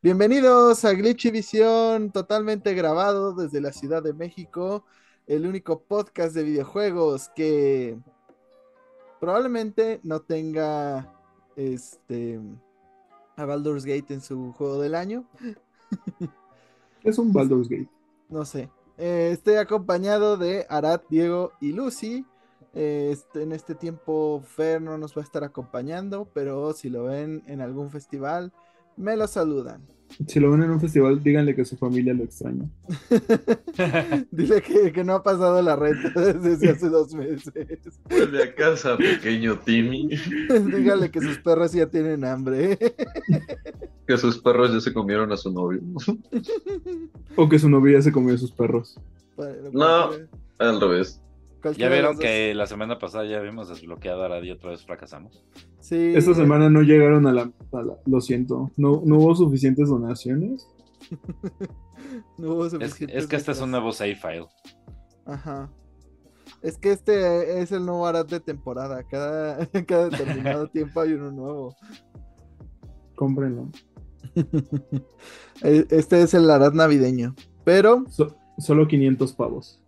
[0.00, 4.84] Bienvenidos a Glitchy Visión, totalmente grabado desde la Ciudad de México,
[5.26, 7.98] el único podcast de videojuegos que
[9.18, 11.12] probablemente no tenga
[11.56, 12.38] este
[13.34, 15.24] a Baldur's Gate en su juego del año.
[17.02, 17.90] Es un Baldur's Gate.
[18.28, 18.70] No sé.
[18.98, 22.24] Eh, estoy acompañado de Arat, Diego y Lucy.
[22.72, 27.04] Eh, este, en este tiempo Fer no nos va a estar acompañando, pero si lo
[27.04, 28.52] ven en algún festival,
[28.98, 29.80] me lo saludan.
[30.26, 32.64] Si lo ven en un festival, díganle que su familia lo extraña.
[34.30, 37.52] Dile que, que no ha pasado la renta desde hace dos meses.
[38.08, 40.08] Vuelve a casa, pequeño Timmy.
[40.74, 42.78] Dígale que sus perros ya tienen hambre.
[44.06, 45.82] Que sus perros ya se comieron a su novio.
[47.36, 48.98] O que su novia se comió a sus perros.
[49.36, 50.06] Bueno, No.
[50.08, 51.20] cualquiera- Al revés.
[51.76, 55.44] Ya vieron que la semana pasada ya habíamos desbloqueado a y otra vez fracasamos.
[55.80, 56.12] Sí.
[56.14, 58.70] Esta semana no llegaron a la, a la- Lo siento.
[58.76, 60.68] No, no hubo suficientes donaciones.
[62.38, 64.46] no hubo Es, suficientes es que este es un nuevo save file.
[65.26, 65.70] Ajá.
[66.62, 69.02] Es que este es el nuevo Arat de temporada.
[69.04, 71.74] Cada, cada determinado tiempo hay uno nuevo.
[73.16, 73.68] Cómprenlo.
[75.62, 77.34] Eh, Este es el Arat navideño.
[77.64, 79.82] Pero So- solo 500 pavos.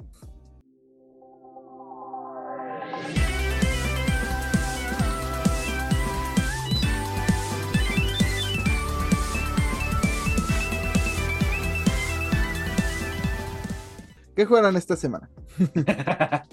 [14.40, 15.28] ¿Qué jugarán esta semana?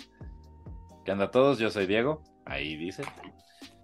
[1.05, 1.57] ¿Qué onda a todos?
[1.57, 2.21] Yo soy Diego.
[2.44, 3.02] Ahí dice.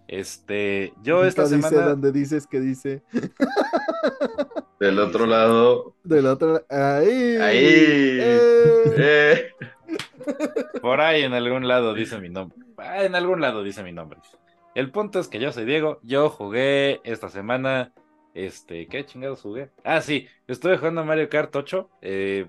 [0.10, 1.92] Este, yo esta dice semana.
[1.92, 3.02] donde dices que dice.
[4.82, 5.96] Del otro lado.
[6.04, 6.66] Del otro.
[6.70, 7.38] Ahí.
[7.38, 7.66] Ahí.
[8.20, 8.84] Eh.
[8.98, 9.52] Eh.
[10.82, 12.58] Por ahí en algún lado dice mi nombre.
[12.76, 14.20] Ah, en algún lado dice mi nombre.
[14.76, 16.02] El punto es que yo soy Diego.
[16.04, 17.94] Yo jugué esta semana.
[18.34, 19.70] Este, ¿qué chingados jugué?
[19.86, 21.90] Ah, sí, estuve jugando Mario Kart 8.
[22.02, 22.48] Eh,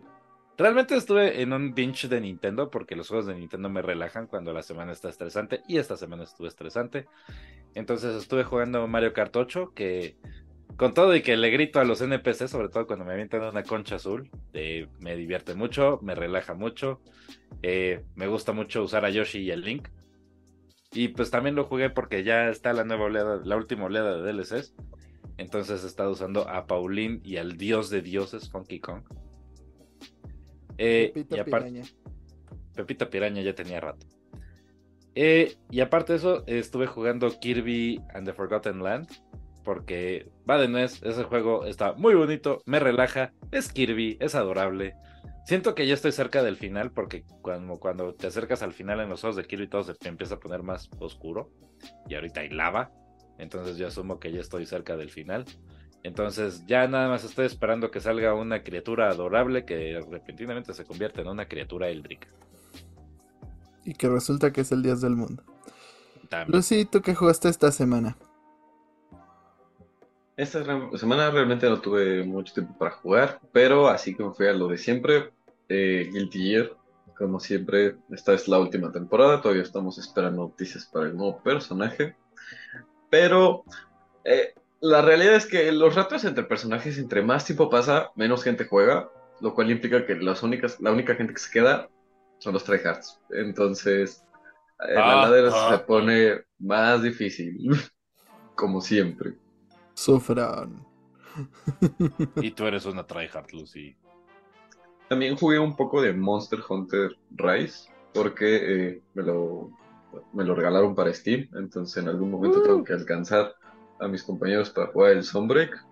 [0.57, 4.53] realmente estuve en un binge de Nintendo porque los juegos de Nintendo me relajan cuando
[4.53, 5.63] la semana está estresante.
[5.69, 7.07] Y esta semana estuvo estresante.
[7.75, 10.17] Entonces estuve jugando Mario Kart 8 que.
[10.77, 13.63] Con todo y que le grito a los NPC, sobre todo cuando me avientan una
[13.63, 17.01] concha azul, me divierte mucho, me relaja mucho.
[17.63, 19.89] Eh, me gusta mucho usar a Yoshi y el Link.
[20.93, 24.33] Y pues también lo jugué porque ya está la nueva oleada, la última oleada de
[24.33, 24.75] DLCs.
[25.37, 29.03] Entonces he estado usando a Pauline y al dios de dioses, Funky Kong.
[30.79, 31.89] Eh, Pepito y aparte, Piraña.
[32.75, 34.07] Pepita Piraña ya tenía rato.
[35.15, 39.09] Eh, y aparte de eso, estuve jugando Kirby and the Forgotten Land.
[39.65, 44.95] Porque va de nuez, ese juego está muy bonito, me relaja, es Kirby, es adorable.
[45.47, 49.09] Siento que ya estoy cerca del final porque cuando, cuando te acercas al final en
[49.09, 51.51] los juegos de Kirby todo se te empieza a poner más oscuro.
[52.09, 52.93] Y ahorita hay lava.
[53.39, 55.45] Entonces yo asumo que ya estoy cerca del final.
[56.05, 61.23] Entonces ya nada más estoy esperando que salga una criatura adorable que repentinamente se convierte
[61.23, 62.29] en una criatura eldrica.
[63.85, 65.43] Y que resulta que es el dios del mundo.
[66.29, 66.57] También.
[66.57, 68.19] Lucy, ¿tú qué jugaste esta semana?
[70.37, 70.63] Esta
[70.99, 74.69] semana realmente no tuve mucho tiempo para jugar, pero así que me fui a lo
[74.69, 75.33] de siempre.
[75.71, 76.71] Eh, Guilty Gear,
[77.17, 82.15] como siempre, esta es la última temporada, todavía estamos esperando noticias para el nuevo personaje.
[83.09, 83.65] Pero
[84.25, 88.67] eh, la realidad es que los ratos entre personajes, entre más tiempo pasa, menos gente
[88.67, 91.91] juega, lo cual implica que las únicas, la única gente que se queda
[92.39, 93.21] son los tryhards.
[93.31, 94.27] Entonces,
[94.89, 97.59] eh, la Ah, ladera ah, se pone más difícil,
[98.57, 99.39] como siempre.
[99.95, 100.87] Sufran.
[102.39, 103.97] Y tú eres una tryhard, Lucy.
[105.09, 109.75] También jugué un poco de Monster Hunter Rise porque eh, me lo,
[110.33, 112.63] me lo regalaron para Steam, entonces en algún momento Uh.
[112.63, 113.55] tengo que alcanzar
[114.01, 115.85] a mis compañeros para jugar el Sunbreak.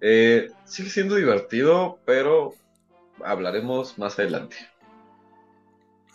[0.00, 2.54] Eh, sigue siendo divertido, pero
[3.24, 4.56] hablaremos más adelante.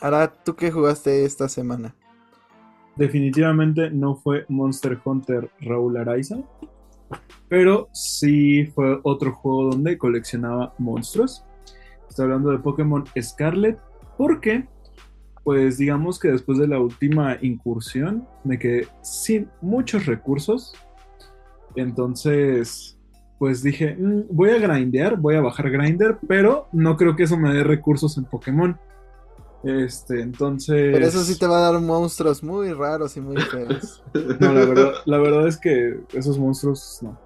[0.01, 1.95] Ahora, ¿tú qué jugaste esta semana?
[2.95, 6.37] Definitivamente no fue Monster Hunter Raúl Araiza.
[7.47, 11.43] Pero sí fue otro juego donde coleccionaba monstruos.
[12.09, 13.79] Estoy hablando de Pokémon Scarlet.
[14.17, 14.67] Porque,
[15.43, 20.73] pues digamos que después de la última incursión me quedé sin muchos recursos.
[21.75, 22.97] Entonces,
[23.37, 27.37] pues dije, "Mm, voy a grindear, voy a bajar grinder, pero no creo que eso
[27.37, 28.77] me dé recursos en Pokémon.
[29.63, 30.93] Este, entonces.
[30.93, 34.03] Pero eso sí te va a dar monstruos muy raros y muy feos.
[34.39, 37.19] No, la verdad, la verdad es que esos monstruos no,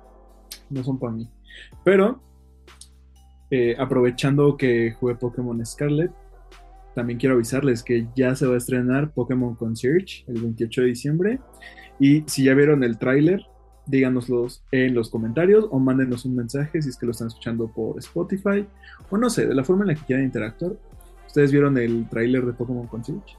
[0.69, 1.29] no son para mí.
[1.83, 2.21] Pero,
[3.51, 6.11] eh, aprovechando que jugué Pokémon Scarlet,
[6.95, 11.39] también quiero avisarles que ya se va a estrenar Pokémon Concierge el 28 de diciembre.
[11.99, 13.45] Y si ya vieron el tráiler,
[13.85, 17.99] díganoslos en los comentarios o mándenos un mensaje si es que lo están escuchando por
[17.99, 18.65] Spotify
[19.09, 20.73] o no sé, de la forma en la que quieran interactuar.
[21.27, 23.37] ¿Ustedes vieron el tráiler de Pokémon con Switch?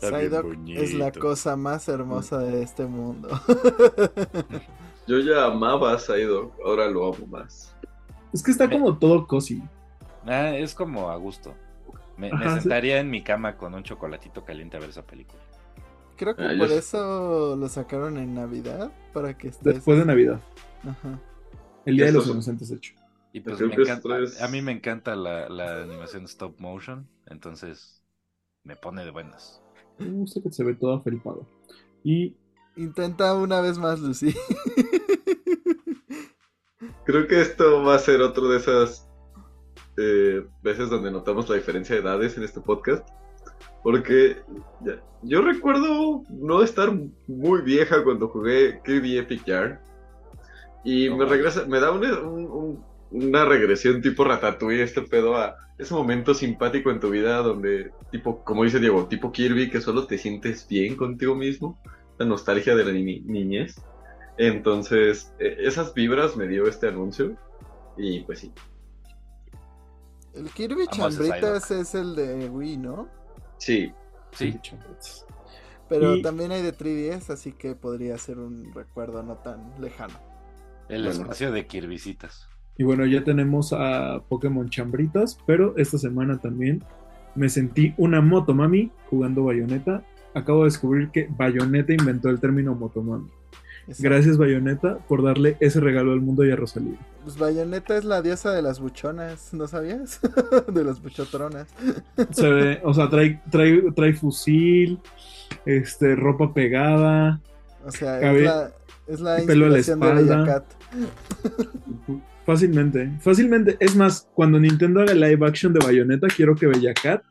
[0.00, 3.28] Es la cosa más hermosa de este mundo.
[5.08, 7.74] Yo ya amaba a Psyduck, ahora lo amo más.
[8.32, 9.62] Es que está como todo cozy.
[10.26, 11.54] Ah, es como a gusto.
[12.16, 12.60] Me, me Ajá, sí.
[12.60, 15.40] sentaría en mi cama con un chocolatito caliente a ver esa película.
[16.18, 19.76] Creo que Ah, por eso lo sacaron en Navidad, para que estés...
[19.76, 20.40] Después de Navidad.
[20.82, 21.18] Ajá.
[21.86, 22.94] El Día de los Inocentes, de hecho.
[23.32, 28.02] Y pues me es encanta, a mí me encanta la, la animación stop motion, entonces
[28.64, 29.62] me pone de buenas.
[29.98, 31.46] Me gusta que se ve todo afelpado.
[32.02, 32.36] Y
[32.78, 34.32] Intenta una vez más, Lucy.
[37.04, 39.08] Creo que esto va a ser otro de esas
[39.96, 43.08] eh, veces donde notamos la diferencia de edades en este podcast.
[43.90, 44.36] Porque
[45.22, 46.92] yo recuerdo no estar
[47.26, 49.78] muy vieja cuando jugué Kirby Epic Yarn.
[50.84, 55.38] Y No me regresa, me da una, un- un- una regresión tipo Ratatouille, este pedo
[55.38, 59.80] a ese momento simpático en tu vida donde, tipo, como dice Diego, tipo Kirby, que
[59.80, 61.78] solo te sientes bien contigo mismo,
[62.18, 63.80] la nostalgia de la ni- niñez.
[64.36, 67.38] Entonces, eh, esas vibras me dio este anuncio
[67.96, 68.52] y pues sí,
[70.34, 73.16] El Kirby Chambritas es el de Wii, ¿no?
[73.58, 73.92] Sí,
[74.32, 74.54] Sí,
[75.88, 80.14] Pero Y- también hay de 3DS, así que podría ser un recuerdo no tan lejano.
[80.90, 81.20] el Bueno.
[81.22, 82.48] espacio de Kirbycitas.
[82.78, 86.82] Y bueno, ya tenemos a Pokémon Chambritas, pero esta semana también
[87.34, 90.02] me sentí una motomami jugando Bayonetta.
[90.34, 93.30] Acabo de descubrir que Bayonetta inventó el término motomami.
[93.88, 94.02] Exacto.
[94.02, 96.98] Gracias Bayonetta por darle ese regalo al mundo y a Rosalía.
[97.24, 100.20] Pues Bayonetta es la diosa de las buchonas, ¿no sabías?
[100.72, 101.68] de las buchotronas.
[102.30, 105.00] Se ve, o sea, trae, trae, trae fusil,
[105.64, 107.40] este, ropa pegada.
[107.84, 108.72] O sea, Cabe- es la,
[109.06, 109.94] es la de.
[109.96, 110.64] Bella Cat.
[112.44, 113.76] Fácilmente, fácilmente.
[113.80, 117.22] Es más, cuando Nintendo haga live action de Bayonetta, quiero que Bella Cat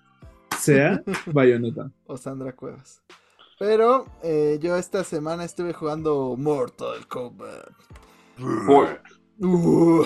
[0.59, 1.89] sea Bayonetta.
[2.05, 3.01] o Sandra Cuevas.
[3.59, 7.71] Pero eh, yo esta semana estuve jugando Mortal Kombat.
[8.39, 8.85] Uh.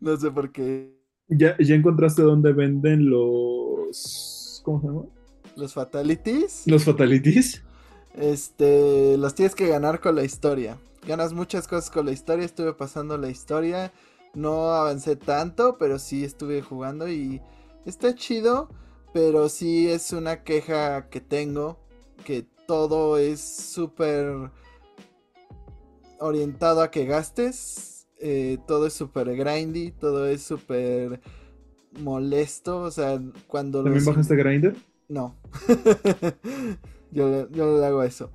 [0.00, 0.94] no sé por qué.
[1.28, 4.60] ¿Ya, ya encontraste dónde venden los.
[4.64, 5.02] ¿Cómo se llama?
[5.56, 6.64] Los Fatalities.
[6.66, 7.62] Los Fatalities.
[8.14, 10.76] Este, los tienes que ganar con la historia.
[11.06, 12.44] Ganas muchas cosas con la historia.
[12.44, 13.92] Estuve pasando la historia.
[14.34, 17.40] No avancé tanto, pero sí estuve jugando y
[17.86, 18.68] está chido.
[19.14, 21.78] Pero sí es una queja que tengo.
[22.24, 24.50] Que todo es súper
[26.20, 28.06] orientado a que gastes.
[28.20, 29.92] eh, todo es súper grindy.
[29.92, 31.20] Todo es súper
[32.00, 32.80] molesto.
[32.82, 34.76] O sea, cuando ¿También los- bajaste Grinder?
[35.08, 35.36] no.
[37.12, 38.30] yo, le- yo le hago eso.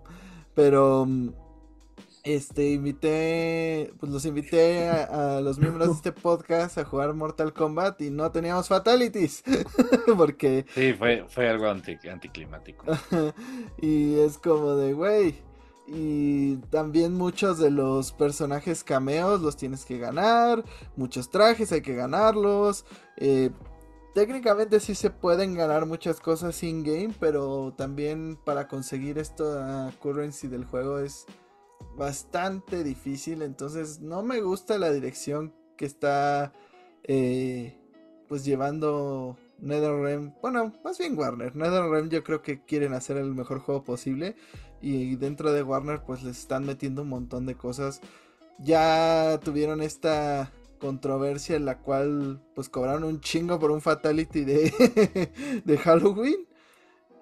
[0.55, 1.05] Pero.
[1.05, 1.29] mm,
[2.23, 3.93] Este, invité.
[3.99, 8.09] Pues los invité a, a los miembros de este podcast a jugar Mortal Kombat y
[8.09, 9.43] no teníamos fatalities.
[10.17, 10.65] Porque.
[10.73, 12.85] Sí, fue, fue algo anti, anticlimático.
[13.81, 15.35] y es como de, güey.
[15.87, 20.63] Y también muchos de los personajes cameos los tienes que ganar.
[20.95, 22.85] Muchos trajes hay que ganarlos.
[23.17, 23.49] eh,
[24.13, 27.13] técnicamente sí se pueden ganar muchas cosas in-game.
[27.19, 31.25] Pero también para conseguir esta currency del juego es
[31.95, 33.41] bastante difícil.
[33.41, 36.53] Entonces no me gusta la dirección que está
[37.03, 37.77] eh,
[38.27, 40.33] pues llevando NetherRealm.
[40.41, 41.55] Bueno, más bien Warner.
[41.55, 44.35] NetherRealm yo creo que quieren hacer el mejor juego posible.
[44.81, 48.01] Y dentro de Warner pues les están metiendo un montón de cosas.
[48.59, 55.61] Ya tuvieron esta controversia en la cual pues cobraron un chingo por un fatality de,
[55.65, 56.47] de Halloween.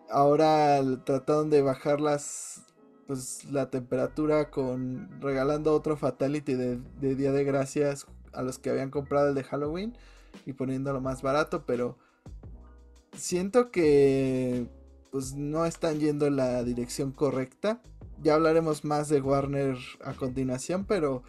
[0.10, 2.67] Ahora trataron de bajar las
[3.08, 8.70] pues la temperatura con regalando otro fatality de, de Día de Gracias a los que
[8.70, 9.98] habían comprado el de Halloween
[10.46, 11.98] y poniéndolo más barato, pero
[13.14, 14.68] siento que
[15.12, 17.82] pues no están yendo en la dirección correcta.
[18.22, 21.24] Ya hablaremos más de Warner a continuación, pero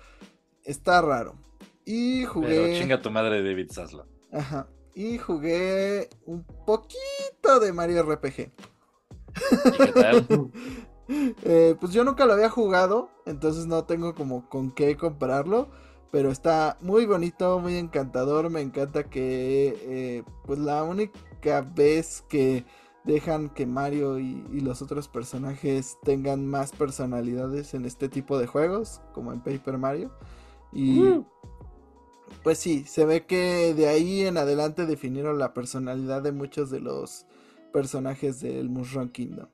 [0.64, 1.36] está raro.
[1.84, 4.06] Y jugué Pero chinga tu madre David Zaslow.
[4.32, 4.68] Ajá.
[4.94, 8.38] Y jugué un poquito de Mario RPG.
[8.40, 10.26] ¿Y qué tal?
[11.10, 15.68] Eh, pues yo nunca lo había jugado, entonces no tengo como con qué compararlo.
[16.10, 18.48] Pero está muy bonito, muy encantador.
[18.50, 22.64] Me encanta que eh, pues la única vez que
[23.04, 28.46] dejan que Mario y, y los otros personajes tengan más personalidades en este tipo de
[28.46, 30.10] juegos, como en Paper Mario.
[30.72, 31.02] Y
[32.42, 36.80] pues sí, se ve que de ahí en adelante definieron la personalidad de muchos de
[36.80, 37.26] los
[37.72, 39.48] personajes del Mushroom Kingdom.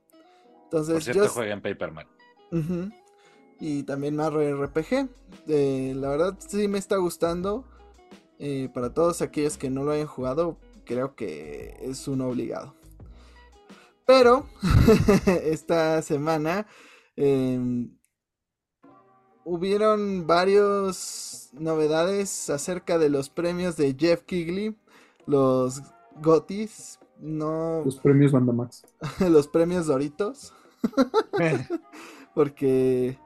[0.75, 2.07] Por Entonces, cierto, yo, juega en Paper Man.
[2.51, 2.91] Ujú.
[3.61, 5.09] y también Mario RPG.
[5.47, 7.65] Eh, la verdad sí me está gustando.
[8.41, 12.75] Eh, para todos aquellos que no lo hayan jugado, creo que es un obligado.
[14.05, 14.49] Pero
[15.45, 16.67] esta semana
[17.15, 17.97] em,
[19.45, 24.77] hubieron varias novedades acerca de los premios de Jeff Kigley,
[25.27, 25.83] los
[26.21, 28.85] Gotis, no Los premios Bandamax.
[29.31, 30.53] los premios Doritos,
[32.35, 33.19] porque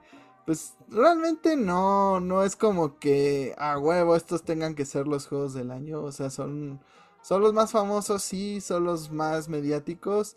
[0.46, 5.54] pues realmente no no es como que a huevo estos tengan que ser los juegos
[5.54, 6.80] del año, o sea, son
[7.22, 10.36] son los más famosos, sí, son los más mediáticos,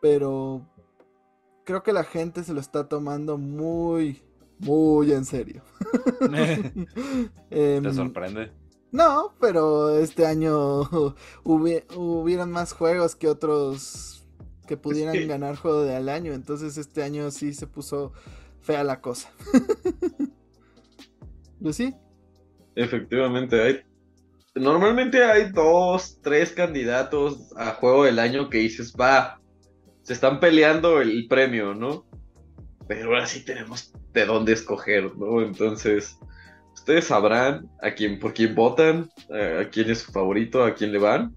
[0.00, 0.62] pero
[1.64, 4.22] creo que la gente se lo está tomando muy
[4.58, 5.62] muy en serio.
[7.50, 8.52] Em, ¿Te sorprende?
[8.92, 10.82] no, pero este año
[11.44, 14.23] hubi- hubieron más juegos que otros
[14.66, 16.32] que pudieran que- ganar juego del año.
[16.32, 18.12] Entonces este año sí se puso
[18.60, 19.30] fea la cosa.
[21.60, 21.94] Lucy,
[22.76, 23.80] Efectivamente, hay.
[24.56, 29.40] Normalmente hay dos, tres candidatos a juego del año que dices, va,
[30.02, 32.04] se están peleando el premio, ¿no?
[32.86, 35.40] Pero ahora sí tenemos de dónde escoger, ¿no?
[35.40, 36.18] Entonces,
[36.74, 40.92] ustedes sabrán a quién, por quién votan, eh, a quién es su favorito, a quién
[40.92, 41.34] le van.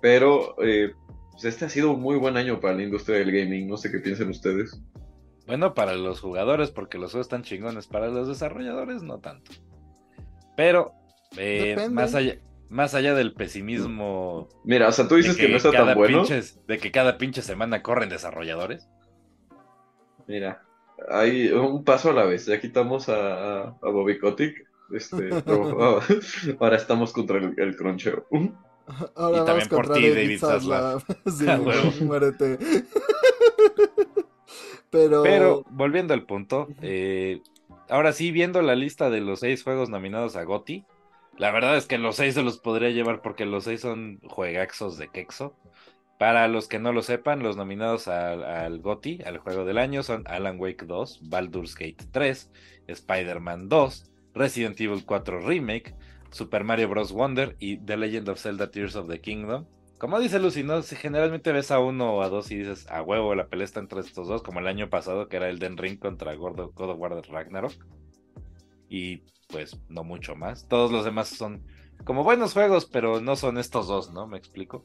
[0.00, 0.92] Pero eh,
[1.34, 3.90] pues este ha sido un muy buen año para la industria del gaming, no sé
[3.90, 4.80] qué piensan ustedes.
[5.46, 7.86] Bueno, para los jugadores, porque los juegos están chingones.
[7.86, 9.52] Para los desarrolladores, no tanto.
[10.56, 10.92] Pero,
[11.36, 12.36] eh, más allá,
[12.70, 15.98] más allá del pesimismo Mira, o sea, tú de dices que, no está cada tan
[15.98, 16.22] bueno.
[16.24, 18.88] pinches- de que cada pinche semana corren desarrolladores.
[20.26, 20.62] Mira,
[21.10, 22.46] hay un paso a la vez.
[22.46, 24.66] Ya quitamos a, a, Bobby Kotick.
[24.92, 26.00] Este, pero, ah,
[26.60, 28.26] ahora estamos contra el, el cruncheo.
[29.16, 31.02] ahora Y también por ti, David Zaslav.
[31.26, 31.92] sí, A huevo.
[32.00, 32.58] muérete.
[34.90, 37.40] pero, Pero, volviendo al punto, eh,
[37.88, 40.84] ahora sí, viendo la lista de los seis juegos nominados a GOTY,
[41.36, 44.98] la verdad es que los seis se los podría llevar porque los seis son juegaxos
[44.98, 45.56] de quexo.
[46.16, 50.04] Para los que no lo sepan, los nominados al, al GOTY, al juego del año,
[50.04, 52.50] son Alan Wake 2, Baldur's Gate 3,
[52.86, 55.94] Spider-Man 2, Resident Evil 4 Remake,
[56.34, 57.12] Super Mario Bros.
[57.12, 59.66] Wonder y The Legend of Zelda Tears of the Kingdom.
[59.98, 60.82] Como dice Lucy, ¿no?
[60.82, 63.78] Si generalmente ves a uno o a dos y dices, a huevo, la pelea está
[63.78, 66.74] entre estos dos, como el año pasado que era el Den Ring contra God of
[66.74, 67.74] God of War Ragnarok.
[68.88, 70.66] Y pues no mucho más.
[70.66, 71.64] Todos los demás son
[72.04, 74.26] como buenos juegos, pero no son estos dos, ¿no?
[74.26, 74.84] Me explico.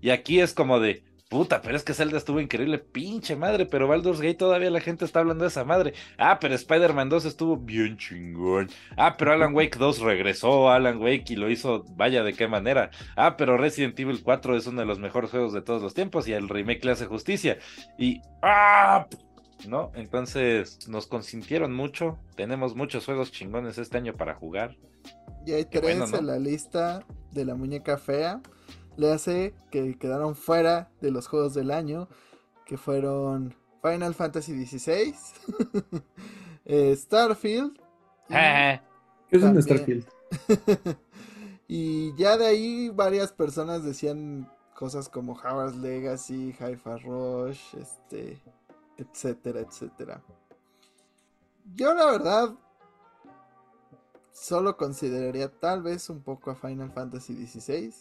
[0.00, 3.86] Y aquí es como de, puta, pero es que Zelda estuvo increíble, pinche madre, pero
[3.86, 5.92] Baldur's Gate todavía la gente está hablando de esa madre.
[6.16, 8.70] Ah, pero Spider-Man 2 estuvo bien chingón.
[8.96, 12.48] Ah, pero Alan Wake 2 regresó a Alan Wake y lo hizo, vaya de qué
[12.48, 12.90] manera.
[13.16, 16.26] Ah, pero Resident Evil 4 es uno de los mejores juegos de todos los tiempos
[16.28, 17.58] y el remake le hace justicia.
[17.98, 19.06] Y, ah,
[19.66, 19.92] ¿no?
[19.94, 22.18] Entonces nos consintieron mucho.
[22.36, 24.76] Tenemos muchos juegos chingones este año para jugar.
[25.44, 26.18] y hay tres bueno, ¿no?
[26.18, 28.40] en la lista de la muñeca fea.
[28.98, 32.08] Le hace que quedaron fuera de los juegos del año,
[32.66, 35.14] que fueron Final Fantasy XVI,
[36.64, 37.78] eh, Starfield.
[38.28, 38.80] y- ¿Qué
[39.36, 39.62] es un.
[39.62, 40.06] Starfield?
[41.68, 48.42] y ya de ahí varias personas decían cosas como Howard's Legacy, Hi-Fi Rush, este,
[48.96, 50.22] etcétera, etcétera.
[51.74, 52.54] Yo la verdad
[54.32, 57.94] solo consideraría tal vez un poco a Final Fantasy XVI,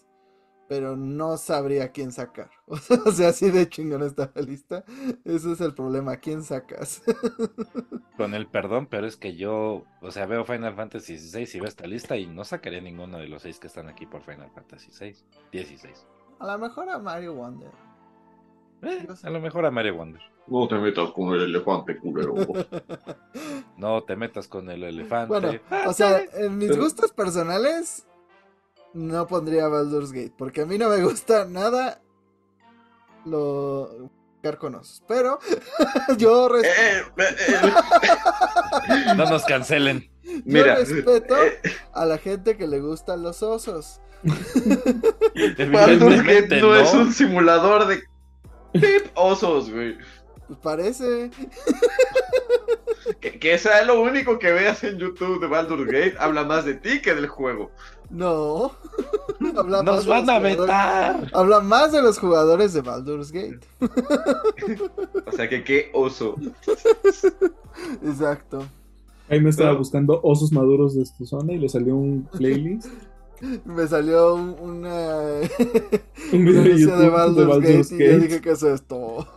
[0.67, 2.49] pero no sabría quién sacar.
[3.05, 4.83] O sea, así de chingón está la lista.
[5.23, 7.01] Ese es el problema, ¿quién sacas?
[8.17, 11.69] con el perdón, pero es que yo, o sea, veo Final Fantasy XVI y veo
[11.69, 14.91] esta lista y no sacaría ninguno de los seis que están aquí por Final Fantasy
[14.99, 15.15] VI.
[15.51, 16.07] 16.
[16.39, 17.71] A lo mejor a Mario Wonder.
[18.81, 20.21] Eh, a lo mejor a Mario Wonder.
[20.47, 22.35] No te metas con el elefante, culero.
[23.77, 25.27] No te metas con el elefante.
[25.27, 28.06] Bueno, o sea, en mis gustos personales
[28.97, 32.01] no pondría Baldur's Gate, porque a mí no me gusta nada
[33.25, 34.09] lo
[34.55, 35.39] con osos, pero
[36.17, 40.09] yo, Eh, eh, eh, no nos cancelen.
[40.23, 41.59] yo Mira, respeto eh,
[41.93, 43.99] a la gente que le gustan los osos.
[45.71, 46.75] Baldur's Gate no, no.
[46.75, 48.03] es un simulador de
[48.71, 49.97] pip osos, güey.
[50.47, 51.29] Pues parece.
[53.19, 56.75] Que, que sea lo único que veas en YouTube de Baldur's Gate habla más de
[56.75, 57.71] ti que del juego.
[58.09, 58.71] No.
[59.57, 61.27] Habla más Nos de van los a jugadores- vetar.
[61.33, 63.59] Habla más de los jugadores de Baldur's Gate.
[65.25, 66.35] O sea que qué oso.
[68.03, 68.65] Exacto.
[69.29, 72.87] Ahí me estaba Pero- buscando osos maduros de esta zona y le salió un playlist.
[73.65, 75.19] Me salió un- una.
[76.33, 79.27] Un video de YouTube de de Baldur's, Gate y yo dije, ¿qué es esto?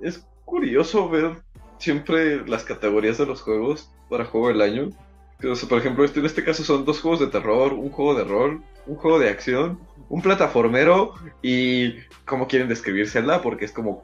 [0.00, 1.42] Es curioso ver
[1.78, 4.88] siempre las categorías de los juegos para juego del año.
[5.42, 7.90] Que, o sea, por ejemplo, este, en este caso son dos juegos de terror, un
[7.90, 13.64] juego de rol, un juego de acción, un plataformero y cómo quieren describir Zelda, porque
[13.66, 14.00] es como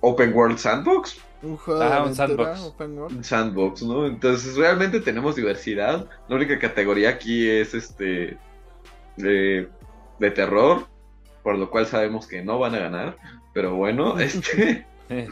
[0.00, 1.18] Open World Sandbox.
[1.42, 2.60] Un juego Ah, de un sandbox.
[2.62, 3.16] open world.
[3.18, 4.06] Un sandbox, ¿no?
[4.06, 6.08] Entonces realmente tenemos diversidad.
[6.28, 8.38] La única categoría aquí es este
[9.18, 9.68] de,
[10.18, 10.86] de terror,
[11.42, 13.18] por lo cual sabemos que no van a ganar.
[13.52, 14.86] Pero bueno, este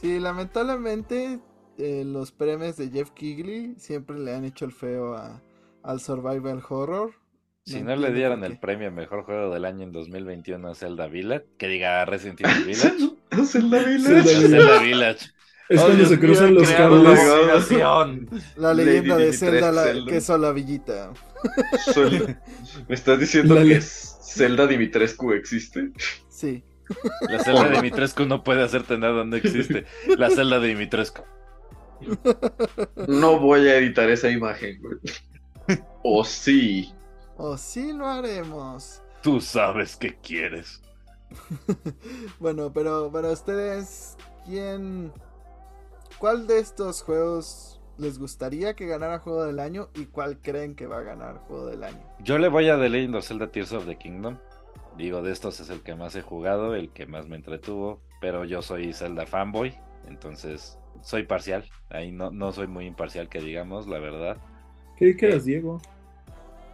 [0.00, 1.40] Sí, lamentablemente
[1.78, 5.40] eh, los premios de Jeff Kigley siempre le han hecho el feo a,
[5.82, 7.12] al survival horror.
[7.66, 10.74] Si No no le dieran el premio a mejor juego del año en 2021 a
[10.74, 13.46] Zelda Village, que diga Resident Evil Village.
[13.46, 14.48] Zelda Zelda Village.
[14.48, 15.26] Zelda Village.
[15.70, 17.18] Es Oh, cuando se cruzan los cables.
[18.56, 20.12] La Lady leyenda de Zelda, la, Zelda.
[20.12, 21.12] que sola villita.
[21.94, 22.36] Sol-
[22.88, 25.90] ¿Me estás diciendo La que Zelda Dimitrescu existe?
[26.28, 26.62] Sí.
[27.30, 29.86] La celda de Dimitrescu no puede hacerte nada, no existe.
[30.18, 31.22] La celda de Dimitrescu.
[33.08, 34.98] No voy a editar esa imagen, güey.
[36.02, 36.92] O sí.
[37.36, 39.02] O sí lo haremos.
[39.22, 40.82] Tú sabes qué quieres.
[42.38, 45.12] Bueno, pero para ustedes, ¿quién...
[46.18, 50.86] ¿Cuál de estos juegos les gustaría que ganara Juego del Año y cuál creen que
[50.86, 52.02] va a ganar Juego del Año?
[52.20, 54.38] Yo le voy a The Legend of Zelda Tears of the Kingdom.
[54.96, 58.00] Digo, de estos es el que más he jugado, el que más me entretuvo.
[58.20, 61.64] Pero yo soy Zelda fanboy, entonces soy parcial.
[61.90, 64.38] Ahí no, no soy muy imparcial, que digamos, la verdad.
[64.96, 65.80] ¿Qué quedas, Diego?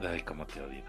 [0.00, 0.82] Ay, cómo te odio.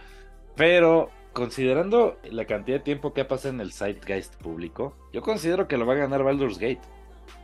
[0.56, 5.68] Pero considerando la cantidad de tiempo que ha pasado en el Zeitgeist público, yo considero
[5.68, 6.82] que lo va a ganar Baldur's Gate.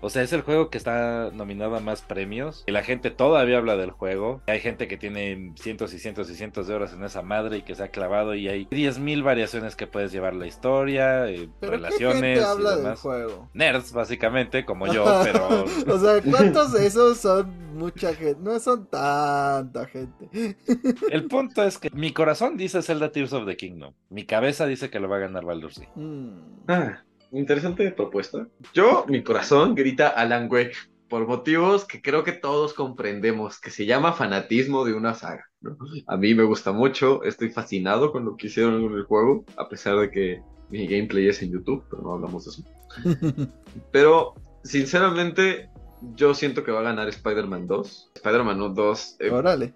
[0.02, 2.64] O sea, es el juego que está nominado a más premios.
[2.68, 4.42] Y la gente todavía habla del juego.
[4.48, 7.62] Hay gente que tiene cientos y cientos y cientos de horas en esa madre y
[7.64, 8.36] que se ha clavado.
[8.36, 12.78] Y hay 10.000 variaciones que puedes llevar la historia, eh, ¿Pero qué relaciones gente habla
[12.78, 13.50] y del juego?
[13.54, 15.66] Nerds, básicamente, como yo, pero.
[15.88, 18.42] o sea, ¿cuántos de esos son mucha gente?
[18.42, 20.30] No son tanta gente.
[21.12, 23.94] El punto es que mi corazón dice Zelda Tears of the Kingdom.
[24.10, 25.92] Mi cabeza dice que lo va a ganar Baldur's Gate.
[25.96, 26.64] Mm.
[26.68, 28.48] Ah, interesante propuesta.
[28.74, 30.76] Yo, mi corazón grita Alan Wake
[31.10, 35.46] por motivos que creo que todos comprendemos, que se llama fanatismo de una saga.
[35.62, 35.78] ¿no?
[36.08, 39.70] A mí me gusta mucho, estoy fascinado con lo que hicieron en el juego, a
[39.70, 43.52] pesar de que mi gameplay es en YouTube, pero no hablamos de eso.
[43.92, 45.70] Pero, sinceramente,
[46.16, 48.12] yo siento que va a ganar Spider-Man 2.
[48.16, 49.74] Spider-Man 2, eh, Órale.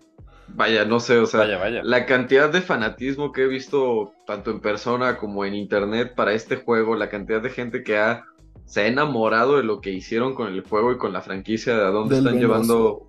[0.55, 1.81] Vaya, no sé, o sea, Vaya, vaya.
[1.83, 6.57] la cantidad de fanatismo que he visto tanto en persona como en internet para este
[6.57, 8.25] juego, la cantidad de gente que ha,
[8.65, 11.83] se ha enamorado de lo que hicieron con el juego y con la franquicia, de
[11.83, 12.47] a dónde Del están venoso.
[12.47, 13.07] llevando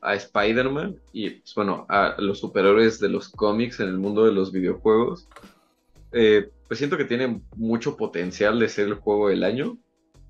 [0.00, 4.32] a Spider-Man y, pues, bueno, a los superhéroes de los cómics en el mundo de
[4.32, 5.28] los videojuegos.
[6.12, 9.76] Eh, pues siento que tiene mucho potencial de ser el juego del año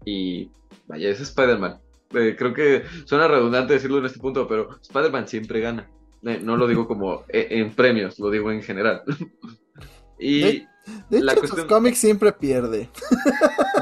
[0.05, 0.51] y,
[0.87, 1.79] vaya, es Spider-Man.
[2.15, 5.89] Eh, creo que suena redundante decirlo en este punto, pero Spider-Man siempre gana.
[6.25, 9.03] Eh, no lo digo como eh, en premios, lo digo en general.
[10.19, 10.69] y, De-
[11.11, 12.89] De hecho, La cuestión- cómics siempre pierde.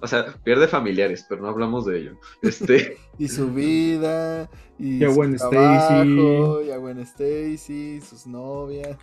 [0.00, 2.20] o sea, pierde familiares, pero no hablamos de ello.
[2.42, 8.26] Este, Y su vida, y Y a su Gwen trabajo, y a Gwen Stacy, sus
[8.26, 8.96] novias.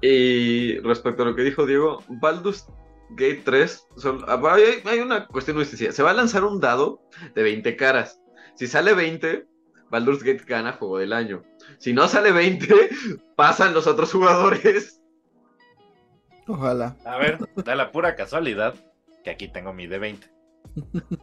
[0.00, 2.66] y respecto a lo que dijo Diego, Baldur's
[3.10, 5.92] Gate 3, son- ah, hay, hay una cuestión muy sencilla.
[5.92, 7.02] Se va a lanzar un dado
[7.34, 8.20] de 20 caras.
[8.54, 9.46] Si sale 20,
[9.90, 11.42] Baldur's Gate gana juego del año.
[11.78, 12.90] Si no sale 20,
[13.36, 15.00] pasan los otros jugadores.
[16.46, 16.96] Ojalá.
[17.04, 18.74] A ver, da la pura casualidad
[19.22, 20.30] que aquí tengo mi D20.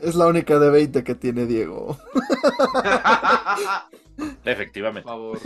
[0.00, 1.98] Es la única de 20 que tiene Diego.
[4.16, 5.06] Por Efectivamente.
[5.06, 5.38] favor.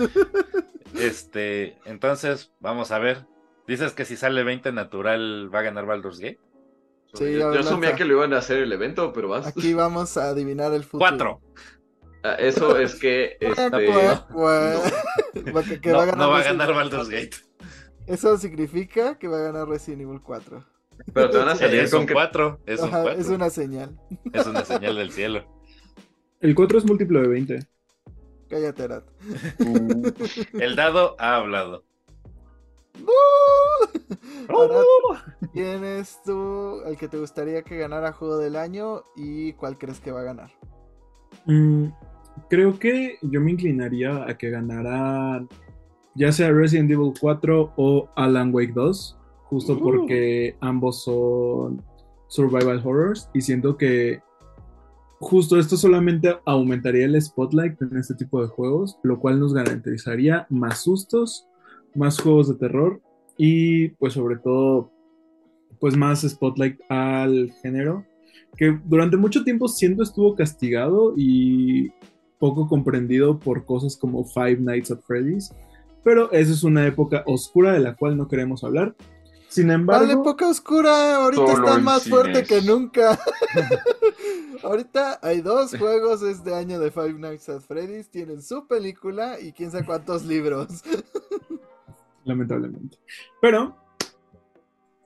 [0.96, 3.26] Este, entonces, vamos a ver.
[3.66, 6.38] Dices que si sale 20 natural va a ganar Baldur's Gate.
[7.14, 9.46] Sí, yo asumía que lo iban a hacer el evento, pero vas.
[9.46, 10.98] Aquí vamos a adivinar el futuro.
[10.98, 11.40] Cuatro.
[12.24, 13.36] Ah, Eso es que.
[13.40, 15.54] Este, cuac, cuac.
[15.54, 17.10] Va que- que no, va a ganar no va a ganar Baldur's 4.
[17.10, 17.36] Gate.
[18.06, 20.64] Eso significa que va a ganar Resident Evil 4.
[21.12, 22.14] pero te van a salir Es con un que.
[22.14, 22.60] 4.
[22.66, 23.20] Es un Ajá, 4.
[23.20, 23.98] es una señal.
[24.32, 25.44] Es una señal del cielo.
[26.40, 27.66] El 4 es múltiplo de 20.
[28.48, 29.04] Cállate, Arat.
[29.58, 30.12] Uh,
[30.60, 31.84] El dado ha hablado.
[34.48, 39.78] Arat, ¿quién es tú el que te gustaría que ganara Juego del Año y cuál
[39.78, 40.50] crees que va a ganar?
[41.46, 41.88] Mm,
[42.48, 45.46] creo que yo me inclinaría a que ganara
[46.14, 49.80] ya sea Resident Evil 4 o Alan Wake 2, justo Uh.
[49.80, 51.82] porque ambos son
[52.28, 54.20] survival horrors y siento que
[55.20, 60.46] justo esto solamente aumentaría el spotlight en este tipo de juegos, lo cual nos garantizaría
[60.50, 61.46] más sustos,
[61.94, 63.00] más juegos de terror
[63.36, 64.90] y pues sobre todo
[65.80, 68.04] pues más spotlight al género
[68.56, 71.90] que durante mucho tiempo siento estuvo castigado y
[72.38, 75.52] poco comprendido por cosas como Five Nights at Freddy's,
[76.02, 78.94] pero esa es una época oscura de la cual no queremos hablar.
[79.48, 83.18] Sin embargo, La época oscura ahorita está más fuerte que nunca.
[84.64, 89.52] ahorita hay dos juegos este año de Five Nights at Freddy's, tienen su película y
[89.52, 90.82] quién sabe cuántos libros.
[92.24, 92.98] lamentablemente.
[93.40, 93.76] Pero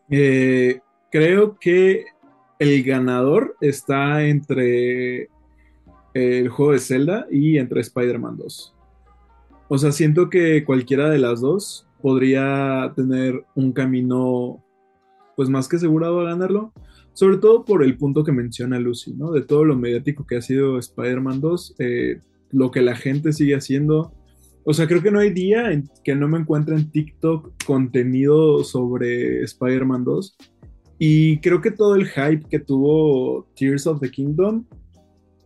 [0.08, 2.06] eh, creo que
[2.58, 5.28] el ganador está entre
[6.14, 8.74] el juego de Zelda y entre Spider-Man 2.
[9.68, 14.62] O sea, siento que cualquiera de las dos podría tener un camino
[15.36, 16.72] pues más que asegurado a ganarlo.
[17.12, 19.32] Sobre todo por el punto que menciona Lucy, ¿no?
[19.32, 22.20] De todo lo mediático que ha sido Spider-Man 2, eh,
[22.52, 24.12] lo que la gente sigue haciendo,
[24.70, 28.62] o sea, creo que no hay día en que no me encuentre en TikTok contenido
[28.64, 30.36] sobre Spider-Man 2.
[30.98, 34.66] Y creo que todo el hype que tuvo Tears of the Kingdom,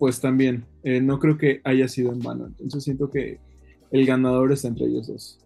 [0.03, 2.47] pues también, eh, no creo que haya sido en vano.
[2.47, 3.39] Entonces siento que
[3.93, 5.39] el ganador está entre ellos dos.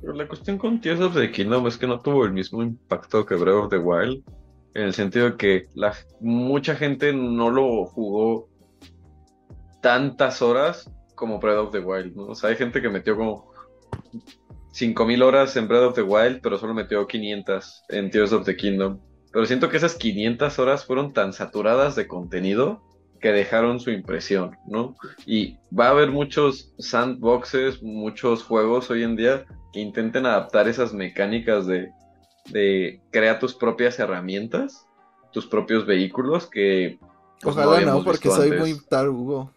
[0.00, 3.26] Pero la cuestión con Tears of the Kingdom es que no tuvo el mismo impacto
[3.26, 4.22] que Breath of the Wild,
[4.74, 8.48] en el sentido de que la, mucha gente no lo jugó
[9.82, 12.26] tantas horas como Breath of the Wild, ¿no?
[12.26, 13.50] O sea, hay gente que metió como
[14.70, 18.54] 5000 horas en Breath of the Wild, pero solo metió 500 en Tears of the
[18.54, 19.00] Kingdom.
[19.32, 22.84] Pero siento que esas 500 horas fueron tan saturadas de contenido
[23.20, 24.96] que dejaron su impresión, ¿no?
[25.26, 30.92] Y va a haber muchos sandboxes, muchos juegos hoy en día que intenten adaptar esas
[30.92, 31.92] mecánicas de,
[32.46, 34.86] de crear tus propias herramientas,
[35.32, 36.98] tus propios vehículos que...
[37.40, 38.60] pues, Ojalá no, porque soy antes.
[38.60, 39.52] muy tarugo.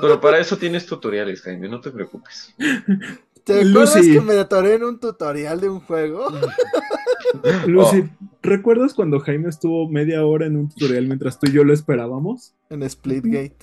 [0.00, 2.54] Pero para eso tienes tutoriales, Jaime, no te preocupes.
[3.44, 4.12] ¿Te acuerdas Lucy.
[4.12, 6.26] que me atoré en un tutorial de un juego?
[7.66, 8.04] Lucy,
[8.42, 12.54] ¿recuerdas cuando Jaime estuvo media hora en un tutorial mientras tú y yo lo esperábamos?
[12.70, 13.56] En Splitgate.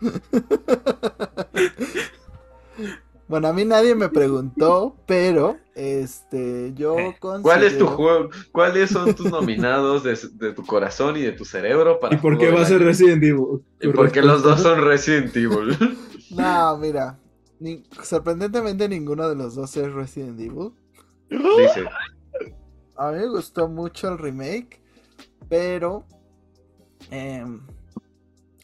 [3.28, 7.42] bueno, a mí nadie me preguntó, pero este yo considero...
[7.42, 8.30] ¿Cuál es tu juego?
[8.52, 12.36] ¿Cuáles son tus nominados de, de tu corazón y de tu cerebro para ¿Y por
[12.36, 12.82] qué va a ser?
[12.82, 13.62] Resident Evil?
[13.80, 15.76] ¿Y por qué los dos son Resident Evil?
[16.28, 17.16] No, mira.
[17.60, 20.72] Ni- sorprendentemente ninguno de los dos es Resident Evil.
[21.30, 21.84] Dice.
[22.96, 24.80] A mí me gustó mucho el remake,
[25.48, 26.06] pero
[27.10, 27.60] em,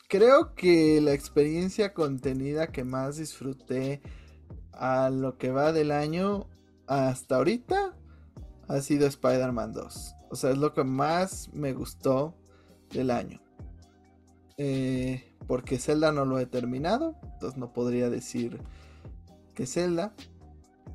[0.08, 4.00] creo que la experiencia contenida que más disfruté
[4.72, 6.48] a lo que va del año
[6.86, 7.94] hasta ahorita
[8.68, 10.14] ha sido Spider-Man 2.
[10.30, 12.34] O sea, es lo que más me gustó
[12.90, 13.40] del año.
[14.56, 18.60] Eh, porque Zelda no lo he terminado, entonces no podría decir
[19.54, 20.14] que Zelda.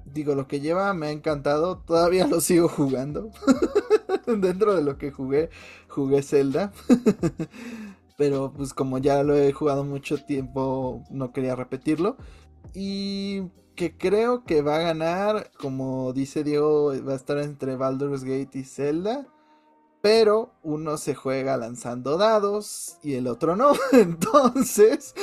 [0.05, 3.31] Digo, lo que lleva me ha encantado, todavía lo sigo jugando.
[4.25, 5.49] Dentro de lo que jugué,
[5.87, 6.71] jugué Zelda.
[8.17, 12.17] Pero pues como ya lo he jugado mucho tiempo, no quería repetirlo.
[12.73, 13.43] Y
[13.75, 18.57] que creo que va a ganar, como dice Diego, va a estar entre Baldur's Gate
[18.59, 19.27] y Zelda.
[20.07, 23.73] Pero uno se juega lanzando dados y el otro no.
[23.91, 25.13] Entonces,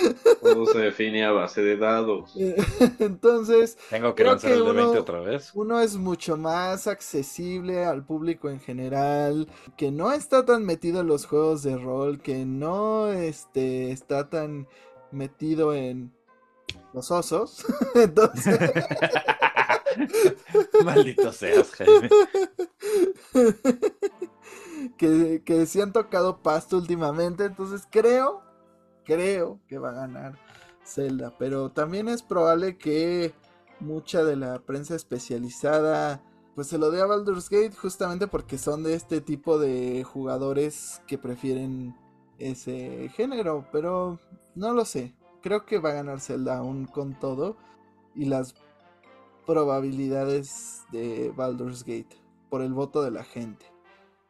[0.42, 2.34] Todo se define a base de dados.
[2.98, 5.52] entonces Tengo que lanzar que el de 20 uno- otra vez.
[5.54, 11.06] uno es mucho más accesible al público en general, que no está tan metido en
[11.06, 14.68] los juegos de rol, que no este, está tan
[15.10, 16.12] metido en
[16.92, 17.64] los osos.
[17.94, 18.58] Entonces,
[20.84, 22.10] Maldito seas, Jaime.
[24.92, 27.44] Que, que se han tocado pasto últimamente.
[27.44, 28.42] Entonces creo,
[29.04, 30.38] creo que va a ganar
[30.84, 31.34] Zelda.
[31.38, 33.34] Pero también es probable que
[33.80, 36.22] mucha de la prensa especializada
[36.54, 41.02] pues se lo dé a Baldur's Gate justamente porque son de este tipo de jugadores
[41.06, 41.96] que prefieren
[42.38, 43.66] ese género.
[43.72, 44.20] Pero
[44.54, 45.14] no lo sé.
[45.42, 47.56] Creo que va a ganar Zelda aún con todo.
[48.14, 48.54] Y las
[49.46, 52.16] probabilidades de Baldur's Gate
[52.48, 53.66] por el voto de la gente.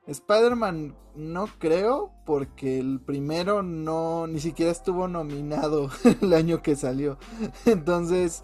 [0.07, 5.90] Spider-Man no creo porque el primero no ni siquiera estuvo nominado
[6.21, 7.19] el año que salió.
[7.67, 8.43] Entonces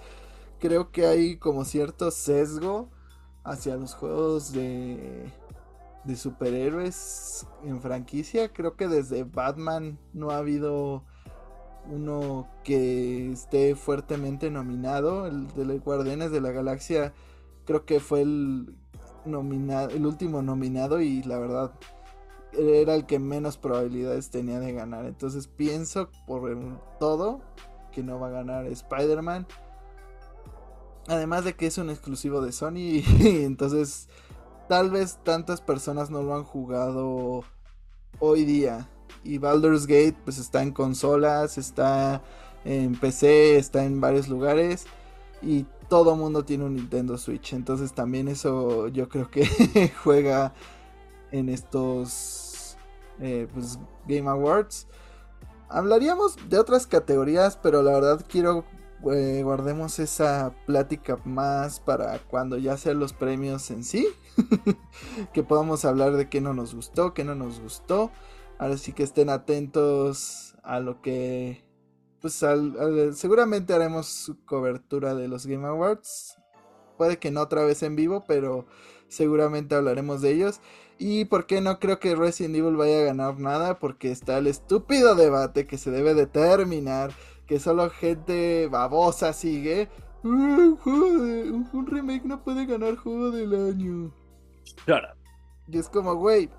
[0.58, 2.90] creo que hay como cierto sesgo
[3.44, 5.30] hacia los juegos de
[6.04, 8.52] de superhéroes en franquicia.
[8.52, 11.04] Creo que desde Batman no ha habido
[11.90, 15.26] uno que esté fuertemente nominado.
[15.26, 17.12] El de los Guardianes de la Galaxia
[17.64, 18.74] creo que fue el
[19.24, 21.72] nominado, el último nominado y la verdad
[22.52, 25.06] era el que menos probabilidades tenía de ganar.
[25.06, 26.56] Entonces pienso por
[26.98, 27.40] todo
[27.92, 29.46] que no va a ganar Spider-Man.
[31.08, 32.76] Además de que es un exclusivo de Sony
[33.20, 34.08] y entonces
[34.68, 37.42] tal vez tantas personas no lo han jugado
[38.18, 38.88] hoy día
[39.24, 42.22] y Baldur's Gate pues está en consolas, está
[42.64, 44.86] en PC, está en varios lugares
[45.42, 47.52] y todo mundo tiene un Nintendo Switch.
[47.52, 49.44] Entonces también eso yo creo que
[50.04, 50.54] juega
[51.32, 52.78] en estos
[53.20, 54.86] eh, pues, Game Awards.
[55.68, 58.64] Hablaríamos de otras categorías, pero la verdad quiero
[59.12, 64.06] eh, guardemos esa plática más para cuando ya sean los premios en sí.
[65.32, 68.12] que podamos hablar de qué no nos gustó, qué no nos gustó.
[68.58, 71.64] Ahora sí que estén atentos a lo que
[72.20, 72.44] pues
[73.14, 76.36] seguramente haremos cobertura de los Game Awards.
[76.98, 78.66] Puede que no otra vez en vivo, pero
[79.08, 80.60] seguramente hablaremos de ellos.
[80.98, 84.46] Y por qué no creo que Resident Evil vaya a ganar nada, porque está el
[84.46, 87.12] estúpido debate que se debe de terminar,
[87.46, 89.88] que solo gente babosa sigue.
[90.22, 90.78] un,
[91.72, 94.12] un remake no puede ganar juego del año.
[94.84, 95.08] Claro.
[95.68, 96.50] Y es como, güey,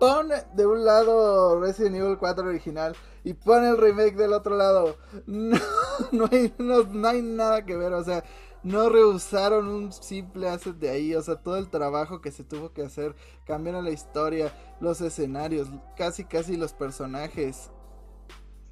[0.00, 4.96] pon de un lado Resident Evil 4 original y pone el remake del otro lado.
[5.26, 5.56] No,
[6.32, 8.24] hay, no, hay nada que ver, o sea,
[8.62, 12.72] no rehusaron un simple asset de ahí, o sea, todo el trabajo que se tuvo
[12.72, 13.14] que hacer,
[13.46, 17.70] cambiaron la historia, los escenarios, casi casi los personajes.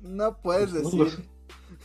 [0.01, 1.29] No puedes pues decir.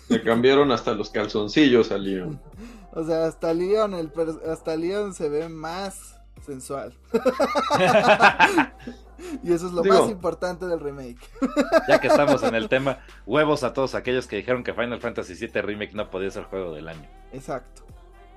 [0.08, 2.41] Le cambiaron hasta los calzoncillos a Leon.
[2.95, 4.12] O sea, hasta Leon, el
[4.47, 6.95] hasta Leon se ve más sensual.
[9.43, 11.19] y eso es lo más importante del remake.
[11.88, 15.33] ya que estamos en el tema, huevos a todos aquellos que dijeron que Final Fantasy
[15.36, 17.07] VII Remake no podía ser juego del año.
[17.31, 17.83] Exacto.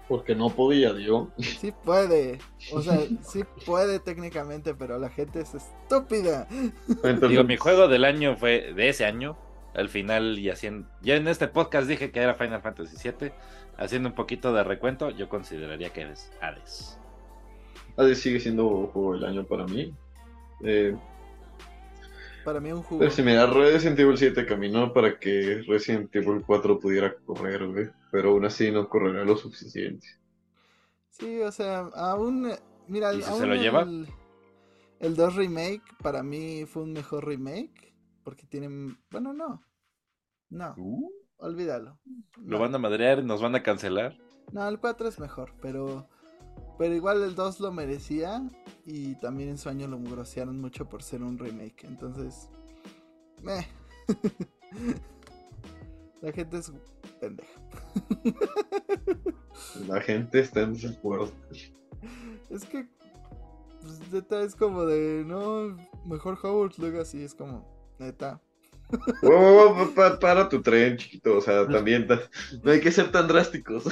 [0.09, 1.31] Porque no podía, digo.
[1.39, 2.39] Sí puede.
[2.73, 6.47] O sea, sí puede técnicamente, pero la gente es estúpida.
[7.29, 9.37] Digo, mi juego del año fue de ese año.
[9.75, 10.89] Al final, y haciendo.
[11.03, 13.33] Ya en este podcast dije que era Final Fantasy VII.
[13.79, 16.99] Haciendo un poquito de recuento, yo consideraría que es Hades.
[17.97, 19.93] Hades sigue siendo juego del año para mí.
[20.63, 20.97] Eh,
[22.47, 23.01] para mí un juego.
[23.01, 27.91] Pero si mira, Resident Evil 7 caminó para que Resident Evil 4 pudiera correr, güey.
[28.13, 30.07] Pero aún así no correrá lo suficiente.
[31.11, 32.53] Sí, o sea, aún.
[32.87, 33.83] Mira, ¿Y se lo lleva?
[35.01, 37.93] El, 2 Remake para mí fue un mejor remake.
[38.23, 38.97] Porque tienen.
[39.11, 39.65] Bueno, no.
[40.51, 40.75] No.
[40.77, 41.11] Uh.
[41.39, 41.99] Olvídalo.
[42.45, 43.25] ¿Lo van a madrear?
[43.25, 44.17] ¿Nos van a cancelar?
[44.53, 46.09] No, el 4 es mejor, pero.
[46.79, 48.43] Pero igual el 2 lo merecía
[48.85, 51.85] y también en su año lo grosearon mucho por ser un remake.
[51.85, 52.51] Entonces,
[53.43, 53.67] meh.
[56.23, 56.73] La gente es
[57.21, 57.61] pendeja.
[59.89, 61.31] La gente está en desacuerdo.
[62.51, 62.87] Es que
[63.81, 67.67] pues, neta es como de no, mejor Howard Legacy es como
[67.99, 68.41] neta.
[70.21, 71.39] para tu tren, chiquito.
[71.39, 72.07] O sea, también
[72.63, 73.85] no hay que ser tan drásticos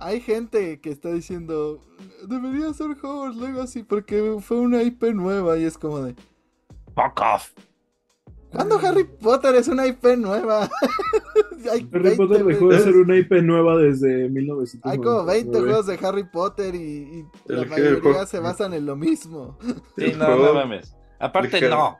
[0.00, 1.80] hay gente que está diciendo,
[2.26, 6.14] debería ser Hogwarts Legacy porque fue una IP nueva y es como de...
[6.94, 7.52] Fuck off.
[8.50, 10.68] ¿Cuándo Harry Potter es una IP nueva?
[11.92, 14.90] Harry Potter dejó de ser una IP nueva desde 1900.
[14.90, 19.58] Hay como 20 juegos de Harry Potter y, la mayoría se basan en lo mismo.
[19.98, 20.96] Sí, no, no mames.
[21.18, 21.98] Aparte, no.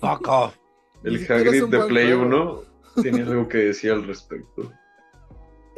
[0.00, 0.56] Fuck off.
[1.02, 2.62] El Hagrid de Play 1
[3.02, 4.70] tiene algo que decir al respecto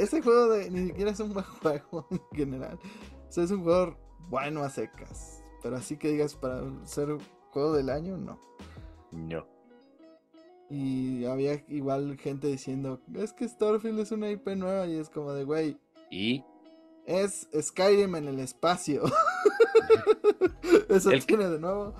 [0.01, 2.79] ese juego de, ni siquiera es un buen juego en general.
[3.29, 3.97] O sea, es un juego
[4.29, 5.43] bueno a secas.
[5.63, 7.17] Pero así que digas para ser
[7.51, 8.41] juego del año, no.
[9.13, 9.47] No.
[10.71, 15.33] Y había igual gente diciendo, es que Starfield es una IP nueva y es como
[15.33, 15.77] de, güey.
[16.11, 16.45] ¿Y?
[17.07, 19.03] Es Skyrim en el espacio.
[20.89, 21.95] Eso tiene de nuevo.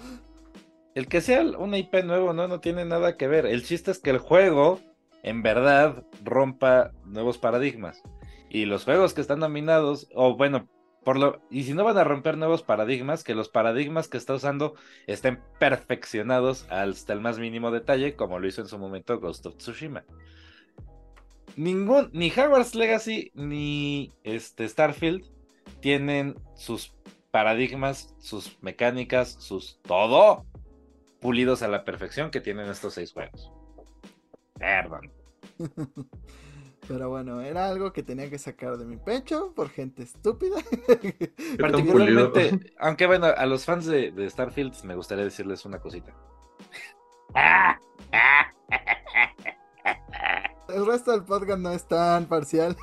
[0.95, 3.47] El que sea una IP nuevo no, no tiene nada que ver.
[3.47, 4.81] El chiste es que el juego
[5.23, 8.03] en verdad rompa nuevos paradigmas.
[8.49, 10.69] Y los juegos que están nominados, o bueno,
[11.05, 14.35] por lo, y si no van a romper nuevos paradigmas, que los paradigmas que está
[14.35, 14.75] usando
[15.07, 19.57] estén perfeccionados hasta el más mínimo detalle, como lo hizo en su momento Ghost of
[19.57, 20.05] Tsushima.
[21.57, 25.25] Ningún, ni Hogwarts Legacy ni este Starfield
[25.81, 26.95] tienen sus
[27.31, 30.45] paradigmas, sus mecánicas, sus todo
[31.21, 33.53] pulidos a la perfección que tienen estos seis juegos.
[34.61, 35.11] Perdón.
[36.89, 40.57] Pero bueno, era algo que tenía que sacar de mi pecho por gente estúpida.
[41.61, 46.13] Particularmente, aunque bueno, a los fans de, Starfield me gustaría decirles una cosita.
[50.69, 52.77] El resto del podcast no es tan parcial.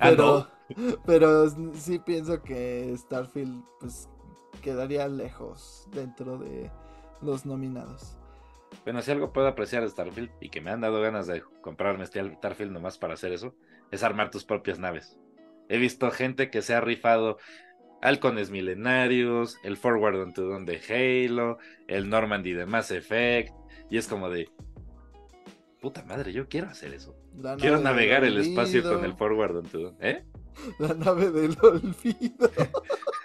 [0.00, 0.48] Ah, pero,
[1.06, 4.08] pero sí pienso que Starfield pues
[4.60, 6.70] quedaría lejos dentro de
[7.22, 8.17] los nominados.
[8.88, 12.04] Bueno, si algo puedo apreciar de Starfield y que me han dado ganas de comprarme
[12.04, 13.54] este Starfield nomás para hacer eso,
[13.90, 15.18] es armar tus propias naves.
[15.68, 17.36] He visto gente que se ha rifado
[18.00, 23.52] halcones milenarios, el Forward Unto Dawn de Halo, el Normandy de Mass Effect,
[23.90, 24.48] y es como de,
[25.82, 27.14] puta madre, yo quiero hacer eso.
[27.36, 29.96] La Quiero navegar el espacio con el Forward Unto Dawn.
[30.00, 30.24] ¿Eh?
[30.78, 32.50] La nave del olvido.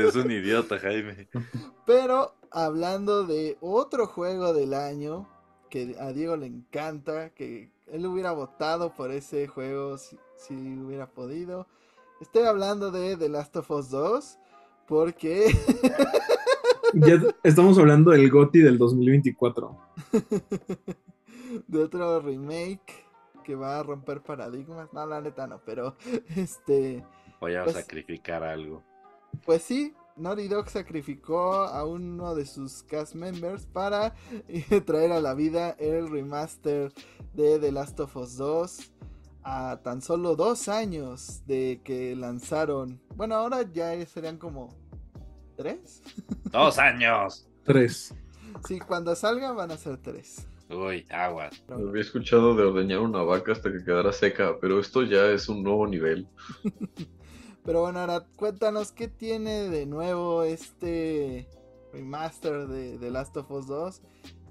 [0.00, 1.28] Eres un idiota, Jaime.
[1.86, 5.28] Pero hablando de otro juego del año
[5.70, 11.06] que a Diego le encanta, que él hubiera votado por ese juego si, si hubiera
[11.10, 11.66] podido.
[12.20, 14.38] Estoy hablando de The Last of Us 2
[14.86, 15.46] porque
[16.94, 19.78] Ya estamos hablando del GOTI del 2024.
[21.66, 23.06] de otro remake
[23.44, 24.92] que va a romper paradigmas.
[24.92, 25.96] No, la neta no, pero
[26.36, 27.02] este,
[27.40, 28.82] Voy a Pues- sacrificar algo.
[29.44, 34.14] Pues sí, Naughty Dog sacrificó a uno de sus cast members para
[34.48, 36.92] eh, traer a la vida el remaster
[37.32, 38.92] de The Last of Us 2
[39.44, 43.00] a tan solo dos años de que lanzaron.
[43.16, 44.68] Bueno, ahora ya serían como
[45.56, 46.02] tres.
[46.52, 47.48] ¡Dos años!
[47.64, 48.14] Tres.
[48.66, 50.46] Sí, cuando salgan van a ser tres.
[50.68, 51.62] Uy, aguas.
[51.68, 55.62] Había escuchado de ordeñar una vaca hasta que quedara seca, pero esto ya es un
[55.62, 56.28] nuevo nivel.
[57.64, 61.48] Pero bueno, ahora cuéntanos qué tiene de nuevo este
[61.92, 64.02] remaster de The Last of Us 2.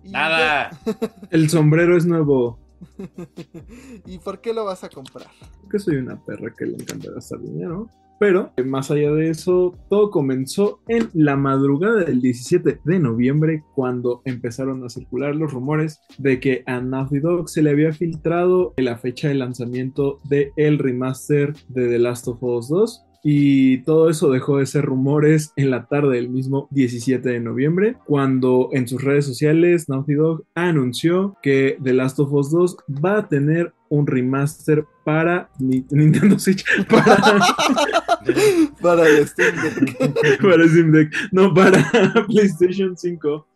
[0.03, 0.69] Y ¡Nada!
[1.29, 2.57] El sombrero es nuevo.
[4.05, 5.27] ¿Y por qué lo vas a comprar?
[5.69, 7.87] que soy una perra que le encanta gastar dinero.
[8.21, 13.63] Pero, eh, más allá de eso, todo comenzó en la madrugada del 17 de noviembre,
[13.73, 18.75] cuando empezaron a circular los rumores de que a Naughty Dog se le había filtrado
[18.77, 23.05] la fecha de lanzamiento de el remaster de The Last of Us 2.
[23.23, 27.97] Y todo eso dejó de ser rumores en la tarde del mismo 17 de noviembre,
[28.05, 33.17] cuando en sus redes sociales Naughty Dog anunció que The Last of Us 2 va
[33.17, 37.17] a tener un remaster para Ni- Nintendo Switch, para,
[38.81, 40.41] Para el Steam Deck.
[40.41, 41.83] para Steam Deck, no para
[42.27, 43.47] PlayStation 5,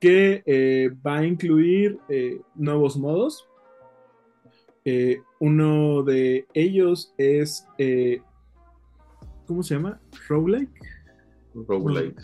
[0.00, 3.46] que eh, va a incluir eh, nuevos modos.
[4.86, 8.22] Eh, uno de ellos es, eh,
[9.46, 10.00] ¿cómo se llama?
[10.28, 10.72] Roguelike.
[11.54, 12.22] Roguelite.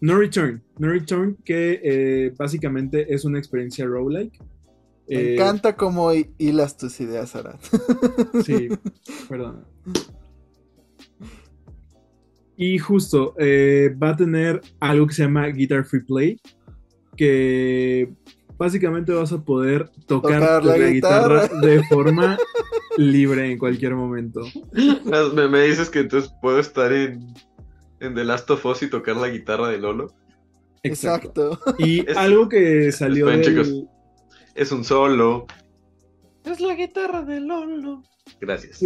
[0.00, 0.62] No Return.
[0.78, 4.38] No Return, que eh, básicamente es una experiencia roguelike.
[5.08, 7.58] Me Eh, encanta cómo hi- hilas tus ideas, Arad.
[8.44, 8.68] Sí,
[9.28, 9.64] perdón.
[12.56, 16.40] Y justo, eh, va a tener algo que se llama Guitar Free Play,
[17.16, 18.12] que
[18.58, 21.42] básicamente vas a poder tocar, Tocar la la, guitarra.
[21.44, 21.60] guitarra.
[21.60, 22.36] de forma
[22.96, 24.40] libre en cualquier momento.
[25.34, 27.32] Me, me dices que entonces puedo estar en,
[28.00, 30.12] en The Last of Us y tocar la guitarra de Lolo.
[30.82, 31.60] Exacto.
[31.78, 33.84] Y Es- algo que salió Esperen, del- chicos.
[34.58, 35.46] Es un solo.
[36.44, 38.02] Es la guitarra de Lolo.
[38.40, 38.82] Gracias.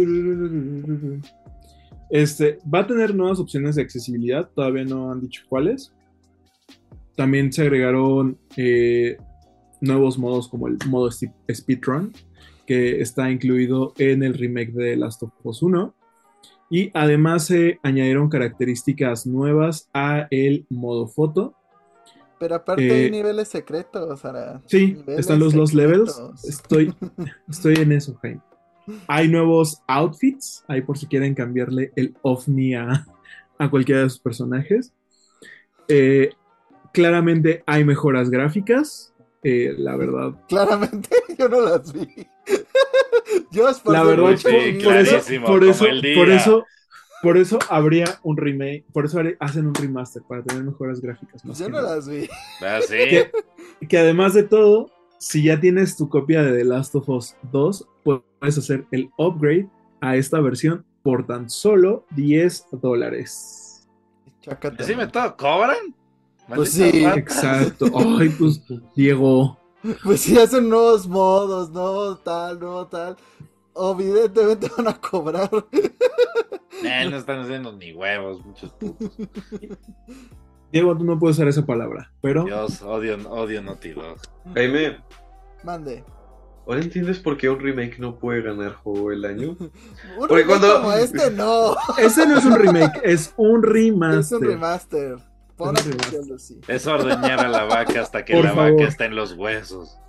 [2.11, 5.91] Este, va a tener nuevas opciones de accesibilidad, todavía no han dicho cuáles.
[7.15, 9.17] También se agregaron eh,
[9.81, 12.13] nuevos modos como el modo speedrun,
[12.67, 15.91] que está incluido en el remake de Last of Us 1.
[16.69, 21.55] Y además se añadieron características nuevas a el modo foto.
[22.43, 24.59] Pero aparte Eh, hay niveles secretos, Arad.
[24.65, 26.11] Sí, Niveles están los Lost Levels.
[26.13, 26.43] secretos.
[26.43, 26.93] Estoy,
[27.49, 28.41] estoy en eso, Jaime.
[29.07, 33.07] Hay nuevos outfits, ahí por si quieren cambiarle el ovni a,
[33.57, 34.91] a cualquiera de sus personajes.
[35.87, 36.31] Eh,
[36.91, 40.33] claramente hay mejoras gráficas, eh, la verdad.
[40.49, 42.27] Claramente yo no las vi.
[43.51, 46.65] yo es por La verdad, muy sí, por, eso, por eso, por eso,
[47.23, 51.43] por eso habría un remake, por eso hacen un remaster para tener mejoras gráficas.
[51.45, 52.27] más Yo que no las vi.
[52.61, 52.95] Ah, sí.
[52.95, 53.31] que,
[53.87, 57.87] que además de todo, si ya tienes tu copia de The Last of Us 2,
[58.03, 59.69] puedes hacer el upgrade
[60.01, 63.87] a esta versión por tan solo 10 dólares.
[64.77, 65.95] ¿Así me todo cobran?
[66.53, 67.05] Pues sí.
[67.05, 67.85] Exacto.
[68.19, 68.61] Ay, pues,
[68.95, 69.57] Diego.
[70.03, 73.15] Pues si hacen nuevos modos, nuevo tal, nuevo tal.
[73.75, 75.49] Evidentemente van a cobrar.
[76.83, 79.15] Eh, no están haciendo ni huevos, muchos putos.
[80.71, 84.17] Diego, tú no puedes usar esa palabra, pero Dios, odio, odio Naughty Dog.
[84.55, 84.97] Jaime,
[85.63, 86.03] Mande.
[86.65, 89.57] ¿ahora entiendes por qué un remake no puede ganar juego del año?
[90.17, 91.75] Un Porque cuando- como este no.
[91.97, 94.37] ese no es un remake, es un Es remaster.
[94.39, 95.15] un remaster.
[95.55, 96.59] Pon Es un atención, Lucy.
[96.67, 98.71] Es ordeñar a la vaca hasta que Por la favor.
[98.73, 99.99] vaca está en los huesos.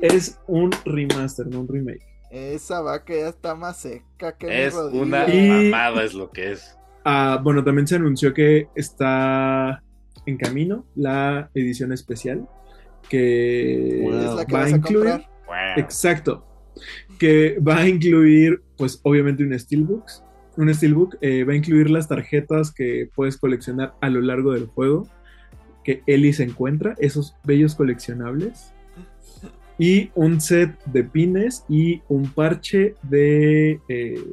[0.00, 2.02] Es un remaster, no un remake.
[2.30, 6.52] Esa vaca ya está más seca que mi Es una Y- mamada, es lo que
[6.52, 6.76] es.
[7.04, 9.82] Ah, bueno, también se anunció que está
[10.26, 12.48] en camino la edición especial
[13.08, 14.18] que Wow.
[14.18, 15.10] Es la que va a vas a incluir.
[15.46, 15.54] Wow.
[15.76, 16.44] exacto
[17.20, 20.22] que va a incluir pues obviamente un steelbooks
[20.56, 21.16] un Steelbook.
[21.20, 25.06] eh, va a incluir las tarjetas que puedes coleccionar a lo largo del juego.
[25.84, 28.72] Que Ellie se encuentra, esos bellos coleccionables.
[29.78, 34.24] Y un set de pines y un parche de eh,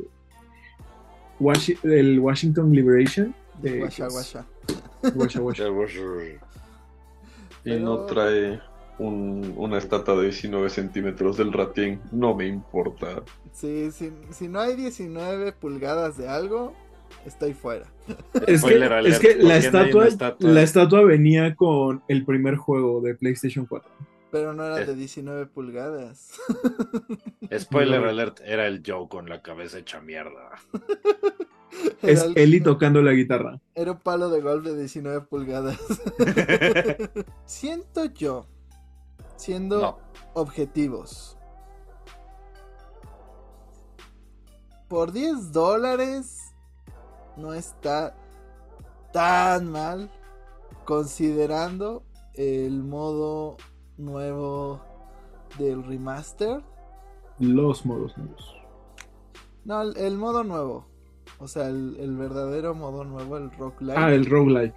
[1.39, 3.35] Washi- del Washington Liberation.
[3.63, 4.45] es- guasha.
[5.15, 5.99] Guasha, guasha.
[7.65, 8.61] Y no trae
[8.99, 11.99] un- una estatua de 19 centímetros del Ratien.
[12.11, 13.21] No me importa.
[13.51, 16.73] Sí, si, si no hay 19 pulgadas de algo,
[17.25, 17.85] estoy fuera.
[18.47, 20.49] Es que, alert, es que la, ¿por qué no hay estatua, una estatua?
[20.49, 23.89] la estatua venía con el primer juego de PlayStation 4.
[24.33, 24.85] Pero no era Eh.
[24.87, 26.31] de 19 pulgadas.
[27.59, 30.49] Spoiler alert, era el Joe con la cabeza hecha mierda.
[32.01, 33.61] Es Era el- Ellie tocando la guitarra.
[33.75, 35.77] Era un palo de golf de 19 pulgadas.
[37.45, 38.47] Siento yo,
[39.35, 39.99] siendo No.
[40.33, 41.37] objetivos.
[44.87, 46.55] Por 10 dólares
[47.37, 48.15] no está
[49.11, 50.09] tan mal
[50.85, 52.03] considerando
[52.33, 53.57] el modo
[54.03, 54.81] nuevo
[55.57, 56.61] del remaster.
[57.39, 58.55] Los modos nuevos.
[59.65, 60.87] No, el, el modo nuevo.
[61.39, 63.99] O sea, el, el verdadero modo nuevo, el rock light.
[63.99, 64.75] Ah, el roguelike.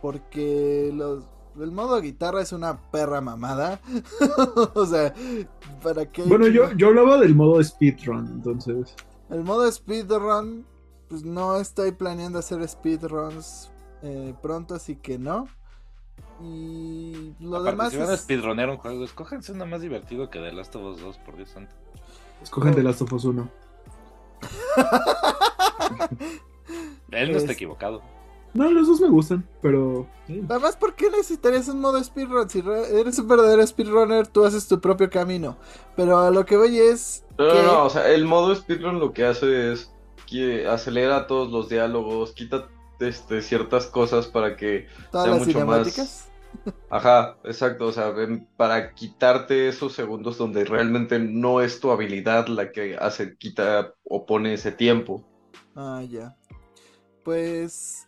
[0.00, 1.24] Porque los,
[1.60, 3.80] el modo guitarra es una perra mamada.
[4.74, 5.12] o sea,
[5.82, 6.22] ¿para qué?
[6.22, 8.94] Bueno, yo, yo hablaba del modo speedrun, entonces.
[9.30, 10.66] El modo speedrun,
[11.08, 13.70] pues no estoy planeando hacer speedruns
[14.02, 15.46] eh, pronto, así que no.
[16.42, 18.20] Y lo Aparte, demás si van a es...
[18.20, 21.50] speedronear un juego, escójanse uno más divertido que The Last of Us 2, por Dios
[21.50, 21.74] santo.
[22.42, 22.76] Escogen Oh.
[22.76, 23.50] The Last of Us 1.
[27.10, 28.02] Él no está Es- equivocado.
[28.54, 30.06] No, los dos me gustan, pero.
[30.26, 30.42] sí.
[30.48, 32.48] Además, ¿por qué necesitarías un modo speedrun?
[32.48, 35.58] Si re- eres un verdadero speedrunner, tú haces tu propio camino.
[35.96, 37.24] Pero a lo que voy es...
[37.38, 39.92] No, no, no, o sea, el modo speedrun lo que hace es
[40.26, 42.68] que acelera todos los diálogos, quita
[43.00, 46.24] este, ciertas cosas para que todas sea las mucho más- cinemáticas.
[46.90, 52.48] Ajá, exacto, o sea, ven, para quitarte esos segundos donde realmente no es tu habilidad
[52.48, 55.24] la que hace, quita o pone ese tiempo.
[55.76, 56.36] Ah, ya.
[57.22, 58.06] Pues...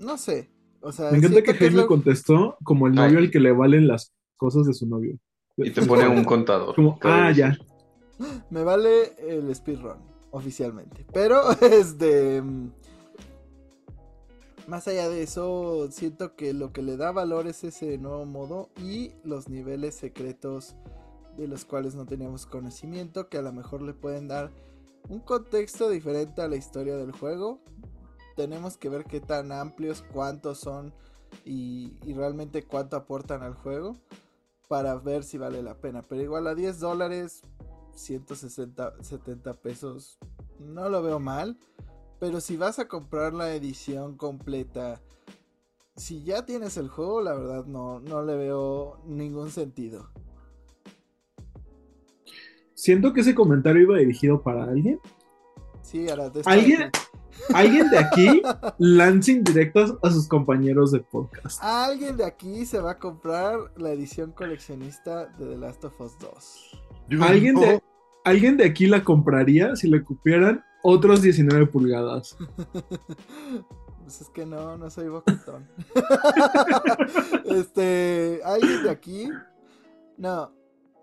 [0.00, 0.48] No sé.
[0.80, 3.24] O sea, Me encanta que Jaime lo- contestó como el novio Ay.
[3.24, 5.18] al que le valen las cosas de su novio.
[5.56, 6.76] Y te pone un contador.
[6.76, 7.36] Como, ah, vez.
[7.36, 7.58] ya.
[8.50, 9.98] Me vale el speedrun,
[10.30, 11.04] oficialmente.
[11.12, 12.40] Pero, este.
[12.40, 12.70] mm,
[14.68, 18.68] Más allá de eso, siento que lo que le da valor es ese nuevo modo
[18.76, 20.76] y los niveles secretos
[21.38, 24.50] de los cuales no teníamos conocimiento, que a lo mejor le pueden dar
[25.08, 27.60] un contexto diferente a la historia del juego.
[28.36, 30.92] Tenemos que ver qué tan amplios, cuántos son
[31.46, 33.96] y, realmente cuánto aportan al juego
[34.68, 36.02] para ver si vale la pena.
[36.02, 37.40] Pero igual a 10 dólares
[37.94, 40.18] 160, 70 pesos.
[40.58, 41.56] No lo veo mal.
[42.20, 45.00] Pero si vas a comprar la edición completa,
[45.96, 50.10] si ya tienes el juego, la verdad no, no le veo ningún sentido.
[52.74, 55.00] Siento que ese comentario iba dirigido para alguien.
[55.82, 56.90] Sí, ahora ¿Alguien?
[57.54, 58.42] Alguien de aquí
[58.78, 61.62] lanza indirectas a sus compañeros de podcast.
[61.62, 66.18] Alguien de aquí se va a comprar la edición coleccionista de The Last of Us
[66.18, 67.20] 2.
[67.20, 67.82] ¿Alguien de,
[68.24, 72.36] alguien de aquí la compraría si le cupieran otros 19 pulgadas.
[74.08, 75.68] Pues es que no, no soy boquetón.
[77.44, 79.28] este, alguien de aquí.
[80.16, 80.50] No.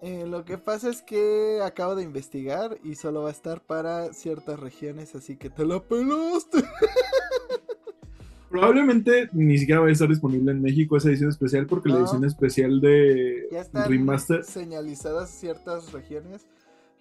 [0.01, 4.11] eh, lo que pasa es que acabo de investigar y solo va a estar para
[4.11, 6.63] ciertas regiones, así que te la pelaste.
[8.49, 12.26] Probablemente ni siquiera va a estar disponible en México esa edición especial porque la edición
[12.26, 16.47] especial de Ya están remaster señalizadas ciertas regiones.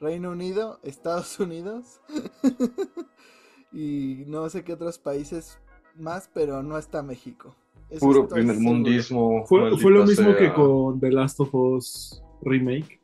[0.04, 2.00] Reino Unido, Estados Unidos.
[3.72, 5.58] y no sé qué otros países
[5.96, 7.54] más, pero no está México.
[7.90, 8.74] Eso Puro primer seguro.
[8.74, 9.44] mundismo.
[9.46, 13.00] fue, fue lo mismo que con The Last of Us Remake,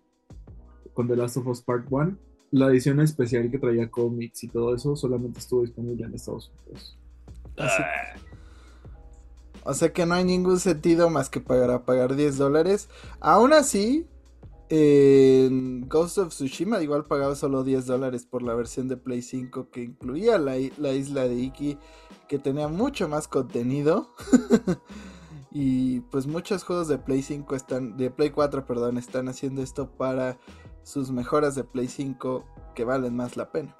[0.95, 2.17] con The Last of Us Part 1.
[2.53, 6.99] La edición especial que traía cómics y todo eso solamente estuvo disponible en Estados Unidos.
[7.57, 7.83] Así-
[9.63, 12.89] O sea que no hay ningún sentido más que pagar, pagar 10 dólares.
[13.21, 14.07] Aún así,
[14.73, 19.69] en Ghost of Tsushima igual pagaba solo 10 dólares por la versión de Play 5
[19.71, 21.77] que incluía la, la isla de Iki,
[22.29, 24.15] que tenía mucho más contenido.
[25.51, 29.91] y pues muchos juegos de Play 5 están, de Play 4, perdón, están haciendo esto
[29.91, 30.39] para
[30.85, 32.45] sus mejoras de Play 5
[32.77, 33.75] que valen más la pena.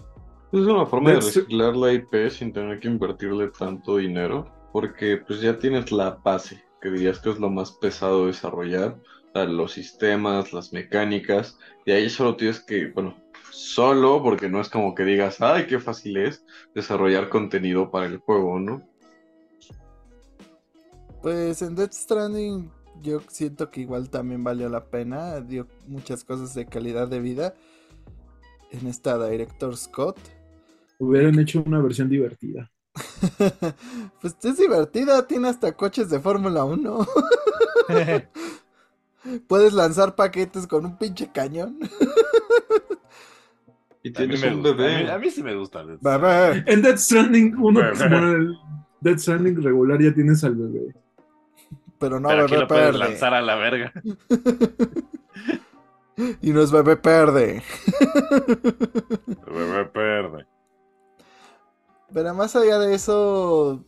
[0.51, 5.41] Es una forma de reciclar la IP sin tener que invertirle tanto dinero, porque pues
[5.41, 9.01] ya tienes la base, que dirías que es lo más pesado de desarrollar,
[9.35, 13.17] los sistemas, las mecánicas, y ahí solo tienes que, bueno,
[13.51, 18.19] Solo porque no es como que digas, ay, qué fácil es desarrollar contenido para el
[18.19, 18.83] juego, ¿no?
[21.21, 22.71] Pues en Death Stranding
[23.03, 25.41] yo siento que igual también valió la pena.
[25.41, 27.55] Dio muchas cosas de calidad de vida.
[28.71, 30.19] En esta Director Scott.
[30.99, 32.71] Hubieran hecho una versión divertida.
[34.21, 37.07] pues es divertida, tiene hasta coches de Fórmula 1.
[39.47, 41.79] Puedes lanzar paquetes con un pinche cañón.
[44.03, 45.05] Y tienes un gusta, a, bebé.
[45.05, 45.85] mí, a mí sí me gusta.
[45.85, 46.65] Death Bebé.
[46.67, 48.57] En Death Stranding, uno, el
[49.01, 50.95] Death Stranding regular ya tienes al bebé.
[51.99, 52.99] Pero no Pero aquí bebé lo puedes perde.
[52.99, 53.93] lanzar a la verga.
[56.43, 57.63] Y no es bebé perde.
[59.47, 60.47] Bebé perde.
[62.13, 63.83] Pero más allá de eso,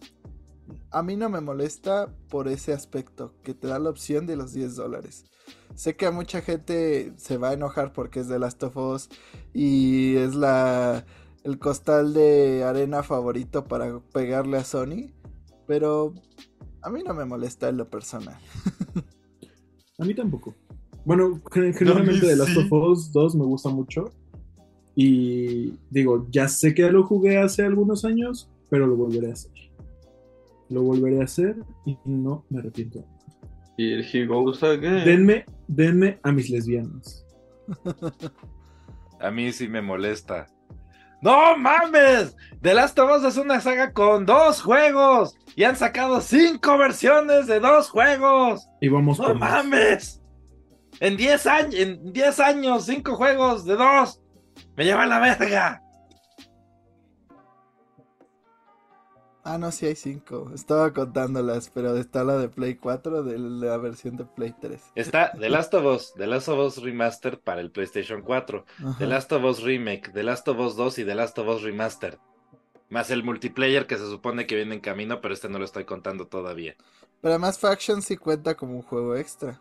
[0.92, 4.52] a mí no me molesta por ese aspecto, que te da la opción de los
[4.52, 5.24] 10 dólares.
[5.74, 9.08] Sé que a mucha gente se va a enojar porque es de Last of Us
[9.54, 11.04] y es la
[11.44, 15.10] el costal de arena favorito para pegarle a Sony,
[15.66, 16.14] pero
[16.82, 18.38] a mí no me molesta en lo personal.
[19.98, 20.54] A mí tampoco.
[21.04, 22.58] Bueno, gen- generalmente de Last sí.
[22.58, 24.10] of Us 2 me gusta mucho.
[24.94, 29.52] Y digo, ya sé que lo jugué hace algunos años, pero lo volveré a hacer.
[30.72, 33.04] Lo volveré a hacer y no me arrepiento.
[33.76, 35.04] Y el He Goes Again.
[35.04, 37.24] Denme, denme a mis lesbianas.
[39.20, 40.46] A mí sí me molesta.
[41.20, 42.36] ¡No mames!
[42.60, 45.36] The Last of Us es una saga con dos juegos.
[45.54, 48.66] Y han sacado cinco versiones de dos juegos.
[48.80, 49.64] Y vamos ¡No por más.
[49.64, 50.22] mames!
[51.00, 54.20] En 10 años, en 10 años, cinco juegos de dos.
[54.76, 55.81] Me lleva la verga.
[59.44, 60.52] Ah, no, sí hay 5.
[60.54, 64.80] Estaba contándolas, pero está la de Play 4 de la versión de Play 3.
[64.94, 68.98] Está The Last of Us, The Last of Us Remastered para el PlayStation 4, Ajá.
[68.98, 71.62] The Last of Us Remake, The Last of Us 2 y The Last of Us
[71.62, 72.18] Remastered.
[72.88, 75.86] Más el multiplayer que se supone que viene en camino, pero este no lo estoy
[75.86, 76.76] contando todavía.
[77.20, 79.60] Pero además Faction sí cuenta como un juego extra.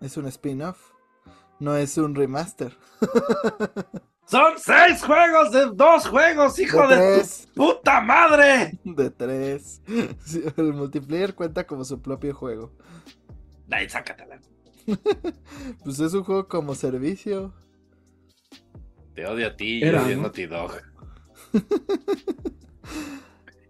[0.00, 0.92] Es un spin-off.
[1.58, 2.76] No es un remaster.
[4.26, 8.78] ¡Son seis juegos de dos juegos, hijo de de, tu puta madre!
[8.84, 9.82] De tres.
[10.24, 12.72] Sí, el multiplayer cuenta como su propio juego.
[13.70, 14.40] Ay, sácatela.
[15.84, 17.52] Pues es un juego como servicio.
[19.14, 20.22] Te odio a ti y Era, odio a ¿no?
[20.22, 20.72] Naughty Dog.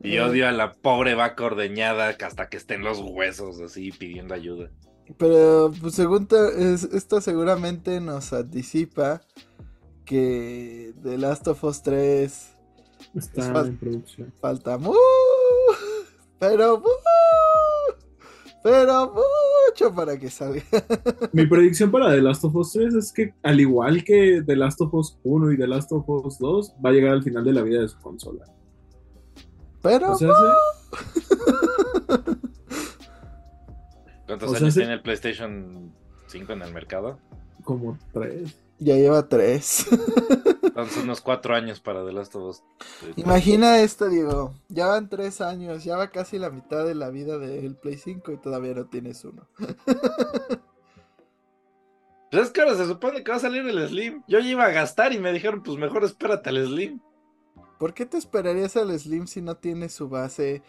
[0.00, 4.34] y odio a la pobre vaca ordeñada que hasta que estén los huesos así pidiendo
[4.34, 4.70] ayuda.
[5.18, 9.20] Pero pues según te- es- esto seguramente nos anticipa
[10.04, 12.48] que The Last of Us 3
[13.14, 14.32] Está Es fal- en producción.
[14.40, 14.94] falta mu
[16.38, 16.86] pero mu
[18.64, 20.62] pero mucho para que salga.
[21.32, 24.80] Mi predicción para The Last of Us 3 es que, al igual que The Last
[24.82, 27.52] of Us 1 y The Last of Us 2, va a llegar al final de
[27.54, 28.44] la vida de su consola.
[29.82, 31.32] Pero O sea, se-
[34.26, 35.92] ¿Cuántos O sea, años se- tiene el PlayStation
[36.28, 37.18] 5 en el mercado?
[37.64, 38.54] como 3.
[38.78, 39.86] Ya lleva tres.
[40.62, 42.62] Entonces unos cuatro años para The Last of Us.
[43.16, 44.54] Imagina esto, Diego.
[44.68, 48.32] Ya van tres años, ya va casi la mitad de la vida del Play 5
[48.32, 49.46] y todavía no tienes uno.
[52.30, 54.22] Pues es que ahora se supone que va a salir el Slim.
[54.26, 57.00] Yo ya iba a gastar y me dijeron, pues mejor espérate al Slim.
[57.78, 60.62] ¿Por qué te esperarías al Slim si no tiene su base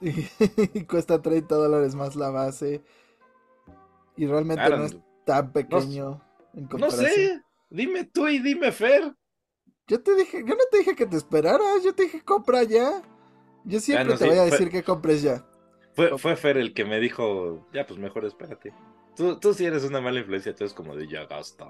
[0.00, 0.12] y
[0.84, 2.82] cuesta 30 dólares más la base?
[4.16, 6.22] Y realmente Claro, no es tan pequeño
[6.54, 7.10] en no comparación.
[7.10, 7.45] sé.
[7.70, 9.14] Dime tú y dime Fer.
[9.88, 13.02] Yo te dije, yo no te dije que te esperaras, yo te dije compra ya.
[13.64, 15.44] Yo siempre no, te sí, voy a fue- decir que compres ya.
[15.94, 18.72] Fue, fue Fer el que me dijo, ya pues mejor espérate.
[19.16, 21.64] Tú, tú sí eres una mala influencia, tú eres como de ya gasta.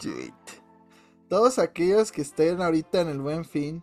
[0.00, 0.32] Shit.
[1.28, 3.82] Todos aquellos que estén ahorita en el buen fin,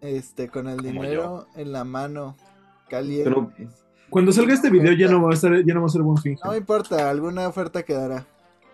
[0.00, 2.36] este, con el dinero en la mano,
[2.88, 3.24] calientes.
[3.34, 3.52] Pero-
[4.10, 6.18] Cuando salga este video ya no va a estar, ya no va a ser buen
[6.18, 6.38] fin.
[6.44, 8.26] No me importa, alguna oferta quedará.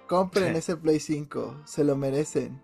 [0.09, 2.61] Compren ese Play 5, se lo merecen.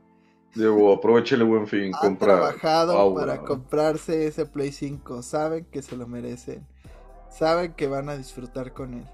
[0.55, 2.55] Diego, aprovecha el buen fin, Han compra.
[2.55, 6.67] trabajado para comprarse ese Play 5, saben que se lo merecen.
[7.29, 9.07] Saben que van a disfrutar con él.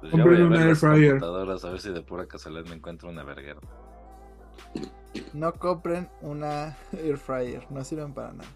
[0.00, 3.08] Pues Compren voy a ver las computadoras a ver si de pura casualidad me encuentro
[3.08, 3.60] una verguera.
[5.32, 8.50] No compren una air fryer, no sirven para nada.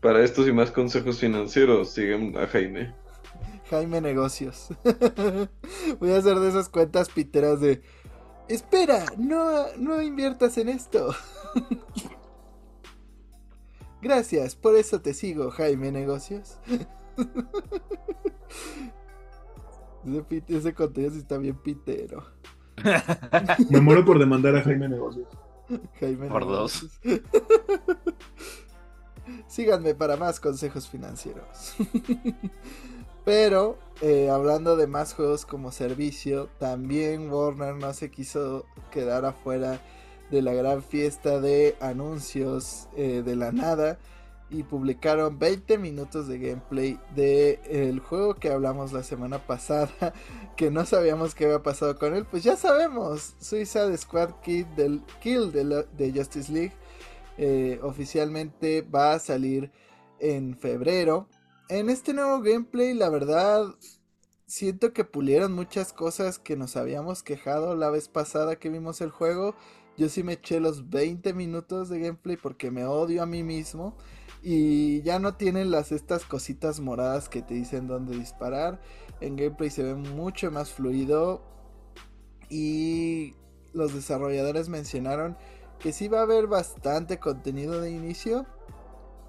[0.00, 2.94] Para estos y más consejos financieros, siguen a Jaime.
[3.70, 4.68] Jaime Negocios.
[6.00, 7.82] Voy a hacer de esas cuentas piteras de.
[8.48, 11.14] Espera, no, no inviertas en esto.
[14.02, 16.58] Gracias, por eso te sigo, Jaime Negocios.
[20.06, 22.24] ese, pite- ese contenido sí está bien pitero.
[23.68, 25.28] Me muero por demandar a Jaime Negocios.
[26.00, 26.98] Jaime Por Negocios.
[29.46, 31.76] Síganme para más consejos financieros.
[33.24, 39.80] Pero, eh, hablando de más juegos como servicio, también Warner no se quiso quedar afuera
[40.30, 43.98] de la gran fiesta de anuncios eh, de la nada
[44.48, 49.90] y publicaron 20 minutos de gameplay de el juego que hablamos la semana pasada,
[50.56, 55.02] que no sabíamos qué había pasado con él, pues ya sabemos, Suicide Squad Kid del
[55.20, 56.72] Kill de, la- de Justice League
[57.38, 59.70] eh, oficialmente va a salir
[60.18, 61.28] en febrero.
[61.70, 63.64] En este nuevo gameplay, la verdad,
[64.46, 69.10] siento que pulieron muchas cosas que nos habíamos quejado la vez pasada que vimos el
[69.10, 69.54] juego.
[69.96, 73.96] Yo sí me eché los 20 minutos de gameplay porque me odio a mí mismo.
[74.42, 78.80] Y ya no tienen las estas cositas moradas que te dicen dónde disparar.
[79.20, 81.40] En gameplay se ve mucho más fluido.
[82.48, 83.36] Y
[83.72, 85.36] los desarrolladores mencionaron
[85.78, 88.44] que sí va a haber bastante contenido de inicio.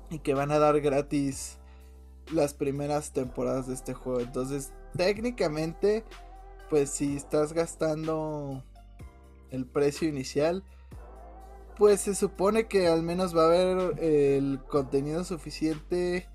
[0.09, 1.60] Y que van a dar gratis
[2.31, 4.19] las primeras temporadas de este juego.
[4.21, 6.05] Entonces, técnicamente,
[6.69, 8.63] pues si estás gastando
[9.49, 10.63] el precio inicial,
[11.77, 16.29] pues se supone que al menos va a haber el contenido suficiente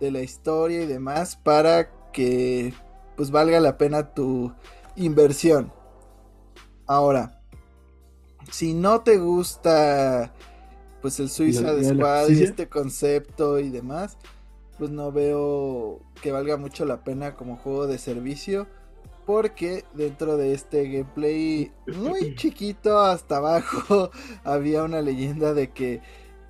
[0.00, 2.74] de la historia y demás para que
[3.16, 4.52] pues valga la pena tu
[4.96, 5.72] inversión.
[6.86, 7.42] Ahora,
[8.50, 10.32] si no te gusta
[11.00, 14.18] pues el ya la- Squad y este concepto y demás,
[14.78, 18.66] pues no veo que valga mucho la pena como juego de servicio.
[19.26, 24.10] Porque dentro de este gameplay muy chiquito hasta abajo
[24.44, 26.00] había una leyenda de que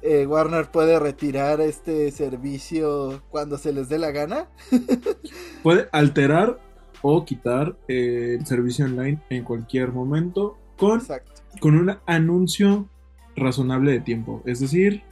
[0.03, 4.49] eh, Warner puede retirar este servicio cuando se les dé la gana.
[5.65, 6.61] Puede alterar
[7.03, 11.43] o quitar eh, el servicio online en cualquier momento con, Exacto.
[11.61, 12.89] con un anuncio
[13.35, 14.43] razonable de tiempo.
[14.47, 15.03] Es decir,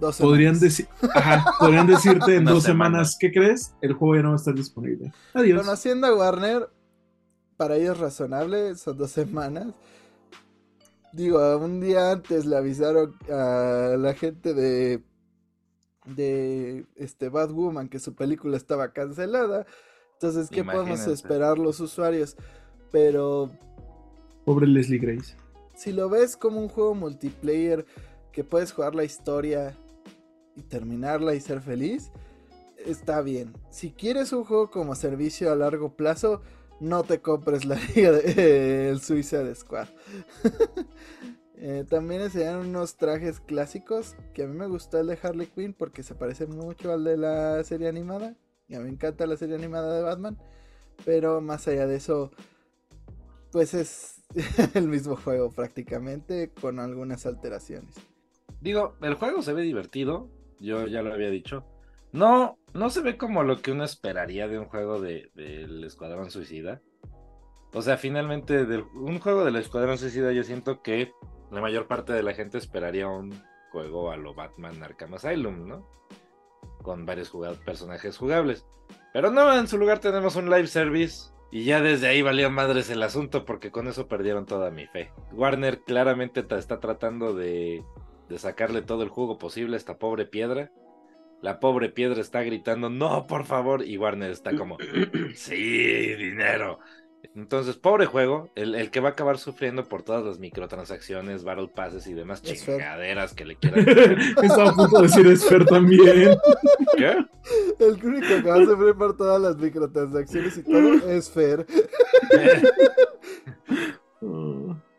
[0.00, 0.78] Dos podrían, semanas.
[0.80, 2.88] deci- ajá, podrían decirte en dos semana.
[2.90, 3.74] semanas, ¿qué crees?
[3.80, 5.12] El juego ya no va a estar disponible.
[5.34, 5.62] Adiós.
[5.62, 6.68] Conociendo a Warner,
[7.56, 9.68] para ellos razonable, son dos semanas.
[11.12, 15.02] Digo, un día antes le avisaron a la gente de
[16.04, 19.66] de este Batwoman que su película estaba cancelada.
[20.12, 22.36] Entonces, ¿qué podemos esperar los usuarios?
[22.92, 23.50] Pero
[24.44, 25.34] Pobre Leslie Grace.
[25.74, 27.84] si lo ves como un juego multiplayer
[28.30, 29.76] que puedes jugar la historia
[30.56, 32.10] y terminarla y ser feliz,
[32.84, 33.52] está bien.
[33.70, 36.42] Si quieres un juego como servicio a largo plazo,
[36.80, 39.88] no te compres la liga de eh, el Suicide Squad.
[41.58, 45.72] Eh, también enseñaron unos trajes clásicos que a mí me gustó el de Harley Quinn
[45.72, 48.36] porque se parece mucho al de la serie animada.
[48.68, 50.36] Y a mí me encanta la serie animada de Batman.
[51.06, 52.30] Pero más allá de eso,
[53.52, 54.22] pues es
[54.74, 57.94] el mismo juego prácticamente con algunas alteraciones.
[58.60, 60.28] Digo, el juego se ve divertido,
[60.60, 61.64] yo ya lo había dicho.
[62.12, 66.30] No, no se ve como lo que uno esperaría de un juego de- del Escuadrón
[66.30, 66.80] Suicida.
[67.74, 71.12] O sea, finalmente, del- un juego del Escuadrón Suicida, yo siento que
[71.50, 73.34] la mayor parte de la gente esperaría un
[73.70, 75.88] juego a lo Batman Arkham Asylum, ¿no?
[76.82, 77.32] Con varios
[77.64, 78.64] personajes jugables.
[79.12, 81.30] Pero no, en su lugar tenemos un live service.
[81.50, 85.12] Y ya desde ahí valió madres el asunto porque con eso perdieron toda mi fe.
[85.32, 87.84] Warner claramente está tratando de
[88.28, 90.70] de sacarle todo el jugo posible a esta pobre piedra.
[91.42, 94.78] La pobre piedra está gritando, no, por favor, y Warner está como,
[95.34, 96.78] sí, dinero.
[97.34, 101.68] Entonces, pobre juego, el, el que va a acabar sufriendo por todas las microtransacciones, battle
[101.74, 102.78] passes y demás Es fair.
[102.78, 103.86] chingaderas que le quieran.
[104.42, 106.36] Estaba a punto de decir Esfer también.
[106.96, 107.16] ¿Qué?
[107.80, 111.66] El único que va a sufrir por todas las microtransacciones y todo es Fer.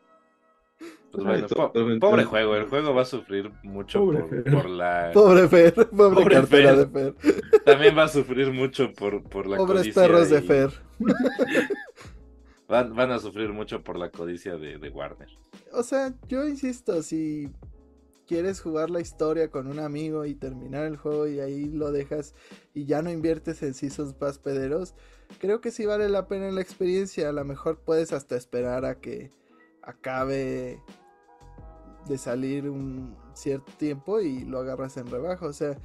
[1.24, 4.54] Pues bueno, po- pobre juego, el juego va a sufrir mucho Pobre por, Fer.
[4.54, 5.10] por la...
[5.14, 6.88] Pobre Fer, pobre, Pobre cartera Fer.
[6.88, 7.16] de Fer.
[7.66, 10.70] También va a sufrir mucho por, por la Pobres codicia perros de y- Fer.
[12.68, 15.30] Van, van a sufrir mucho por la codicia de, de Warner.
[15.72, 17.50] O sea, yo insisto, si
[18.28, 22.36] quieres jugar la historia con un amigo y terminar el juego y ahí lo dejas
[22.74, 24.96] y ya no inviertes en Seasons Pass pederos,
[25.40, 27.30] creo que sí vale la pena la experiencia.
[27.30, 29.32] A lo mejor puedes hasta esperar a que
[29.82, 30.82] acabe
[32.08, 35.46] de salir un cierto tiempo y lo agarras en rebaja.
[35.46, 35.78] O sea,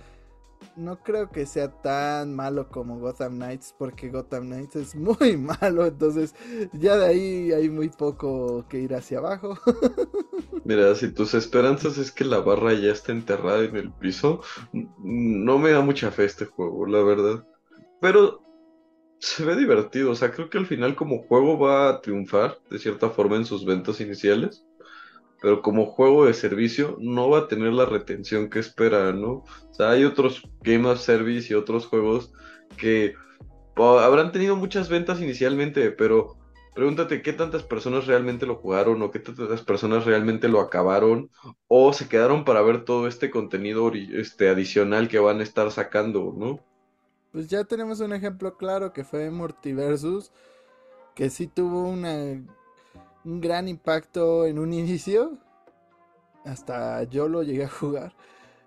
[0.77, 5.87] no creo que sea tan malo como Gotham Knights porque Gotham Knights es muy malo.
[5.87, 6.35] Entonces
[6.73, 9.59] ya de ahí hay muy poco que ir hacia abajo.
[10.65, 14.43] Mira, si tus esperanzas es que la barra ya está enterrada en el piso,
[14.73, 17.45] no me da mucha fe este juego, la verdad.
[18.01, 18.43] Pero
[19.23, 20.11] se ve divertido.
[20.11, 23.45] O sea, creo que al final como juego va a triunfar de cierta forma en
[23.45, 24.67] sus ventas iniciales.
[25.43, 29.45] Pero como juego de servicio no va a tener la retención que espera, ¿no?
[29.71, 32.33] O sea, hay otros Game of Service y otros juegos
[32.77, 33.15] que
[33.77, 36.37] oh, habrán tenido muchas ventas inicialmente, pero
[36.75, 41.31] pregúntate qué tantas personas realmente lo jugaron o qué tantas personas realmente lo acabaron
[41.69, 46.35] o se quedaron para ver todo este contenido este, adicional que van a estar sacando,
[46.37, 46.61] ¿no?
[47.33, 50.31] Pues ya tenemos un ejemplo claro que fue Multiversus,
[51.15, 52.43] que sí tuvo una,
[53.25, 55.39] un gran impacto en un inicio.
[56.45, 58.15] Hasta yo lo llegué a jugar.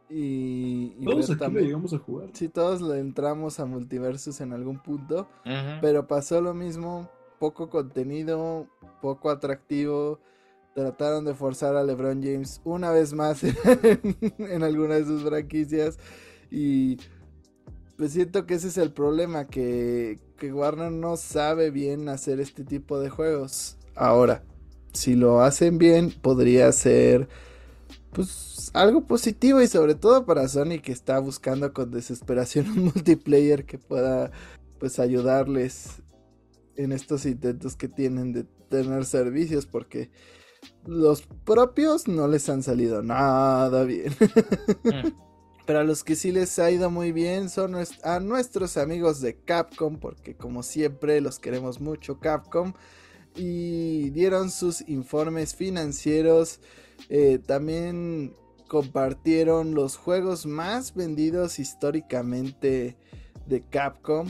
[0.10, 2.30] Y, y Todos aquí lo llegamos a jugar.
[2.34, 5.28] Sí, todos le entramos a Multiversus en algún punto.
[5.82, 8.68] Pero pasó lo mismo, poco contenido,
[9.01, 10.20] poco atractivo.
[10.74, 15.97] Trataron de forzar a LeBron James una vez más en, en alguna de sus franquicias.
[16.51, 16.97] Y
[17.97, 22.64] pues siento que ese es el problema, que, que Warner no sabe bien hacer este
[22.64, 23.78] tipo de juegos.
[23.96, 24.43] Ahora,
[24.93, 27.28] si lo hacen bien, podría ser
[28.12, 33.66] pues algo positivo y sobre todo para Sony que está buscando con desesperación un multiplayer
[33.66, 34.32] que pueda
[34.80, 36.02] pues ayudarles
[36.76, 40.12] en estos intentos que tienen de tener servicios porque
[40.86, 44.14] los propios no les han salido nada bien.
[44.84, 45.26] Mm.
[45.66, 49.39] Pero a los que sí les ha ido muy bien son a nuestros amigos de
[49.41, 52.74] Capcom, porque como siempre los queremos mucho Capcom.
[53.36, 56.59] Y dieron sus informes financieros.
[57.09, 58.33] Eh, también
[58.67, 62.97] compartieron los juegos más vendidos históricamente
[63.45, 64.27] de Capcom.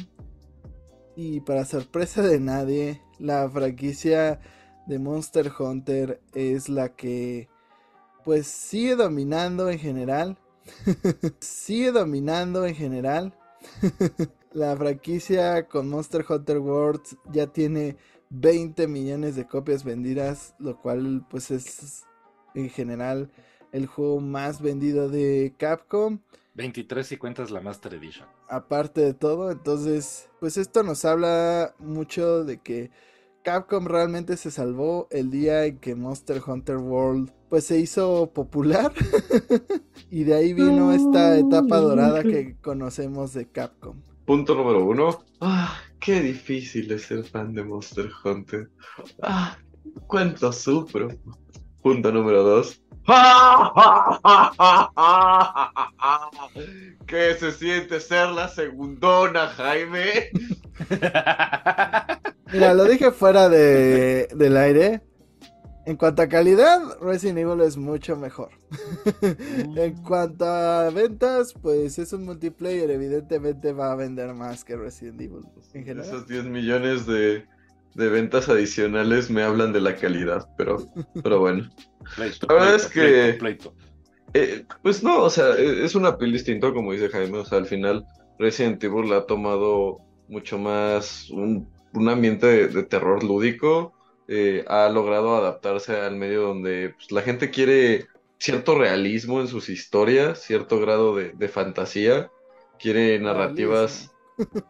[1.16, 4.40] Y para sorpresa de nadie, la franquicia
[4.88, 7.48] de Monster Hunter es la que
[8.24, 10.38] pues sigue dominando en general.
[11.40, 13.34] sigue dominando en general.
[14.54, 17.02] la franquicia con Monster Hunter World
[17.32, 17.98] ya tiene
[18.30, 22.04] 20 millones de copias vendidas, lo cual pues es
[22.54, 23.32] en general
[23.72, 26.20] el juego más vendido de Capcom.
[26.56, 28.28] 23 si cuentas la Master Edition.
[28.48, 32.92] Aparte de todo, entonces pues esto nos habla mucho de que
[33.44, 38.92] Capcom realmente se salvó el día en que Monster Hunter World pues se hizo popular
[40.10, 44.02] y de ahí vino esta etapa dorada que conocemos de Capcom.
[44.26, 45.24] Punto número uno.
[45.40, 48.70] Ah, qué difícil es ser fan de Monster Hunter.
[49.22, 49.56] Ah,
[50.08, 51.10] cuánto sufro.
[51.82, 52.82] Punto número dos.
[57.06, 60.32] ¿Qué se siente ser la segundona, Jaime?
[62.52, 65.04] Mira, lo dije fuera de, del aire.
[65.86, 68.50] En cuanto a calidad, Resident Evil es mucho mejor.
[69.22, 72.90] en cuanto a ventas, pues es un multiplayer.
[72.90, 75.46] Evidentemente va a vender más que Resident Evil.
[75.74, 76.06] En general.
[76.08, 77.46] Esos 10 millones de,
[77.94, 80.88] de ventas adicionales me hablan de la calidad, pero,
[81.24, 81.70] pero bueno.
[82.16, 83.74] Pleito, La verdad pleito, es que- pleito, pleito.
[84.34, 87.38] Eh, pues no, o sea, e- es una piel distinta, como dice Jaime.
[87.38, 88.06] O sea, al final
[88.40, 93.94] Resident Evil ha tomado mucho más un, un ambiente de, de terror lúdico.
[94.28, 98.08] Eh, ha logrado adaptarse al medio donde pues, la gente quiere
[98.40, 102.32] cierto realismo en sus historias, cierto grado de, de fantasía,
[102.80, 104.12] quiere narrativas.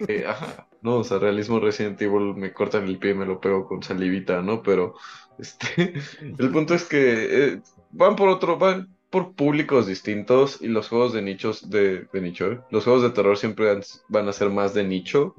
[0.06, 3.39] que- ajá, no, o sea, realismo Resident Evil me cortan el pie y me lo
[3.39, 4.62] pego con salivita, ¿no?
[4.62, 4.93] Pero
[5.38, 5.93] este,
[6.38, 11.14] el punto es que eh, van por otro, van por públicos distintos y los juegos
[11.14, 12.62] de nichos de, de nicho, ¿eh?
[12.70, 13.80] Los juegos de terror siempre
[14.10, 15.36] van a ser más de nicho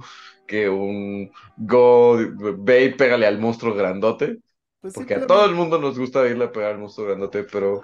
[0.47, 2.18] que un go,
[2.59, 4.38] ve y pégale al monstruo grandote,
[4.80, 7.82] Pues porque a todo el mundo nos gusta irle a pegar al monstruo grandote, pero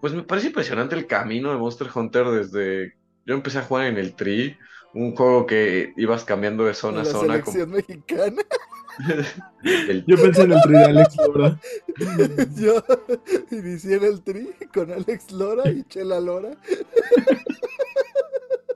[0.00, 2.94] pues me parece impresionante el camino de Monster Hunter desde
[3.26, 4.56] yo empecé a jugar en el Tree,
[4.94, 8.42] un juego que ibas cambiando de zona a la zona como selección mexicana.
[9.64, 11.60] el Yo pensé en el tri de Alex Lora.
[12.56, 12.84] Yo
[13.50, 16.52] inicié en el tri con Alex Lora y Chela Lora.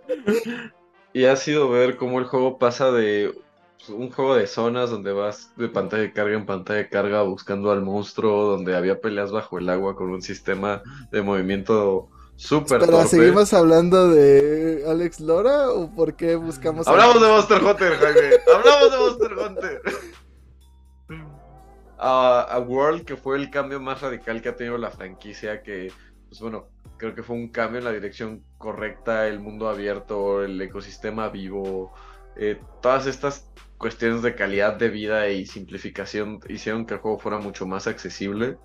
[1.12, 3.34] Y ha sido ver cómo el juego pasa de
[3.78, 7.22] pues, un juego de zonas donde vas de pantalla de carga en pantalla de carga
[7.22, 12.78] buscando al monstruo, donde había peleas bajo el agua con un sistema de movimiento súper
[12.80, 13.08] Pero torpe.
[13.08, 18.30] seguimos hablando de Alex Lora o por qué buscamos a- Hablamos de Monster Hunter, Jaime.
[18.54, 19.82] Hablamos de Monster Hunter.
[22.02, 25.92] A, a World, que fue el cambio más radical que ha tenido la franquicia, que,
[26.30, 30.62] pues bueno, creo que fue un cambio en la dirección correcta, el mundo abierto, el
[30.62, 31.92] ecosistema vivo,
[32.36, 37.38] eh, todas estas cuestiones de calidad de vida y simplificación hicieron que el juego fuera
[37.38, 38.58] mucho más accesible.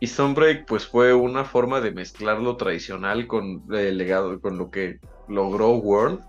[0.00, 4.98] Y Sunbreak, pues fue una forma de mezclar lo tradicional con legado, con lo que
[5.28, 6.20] logró World.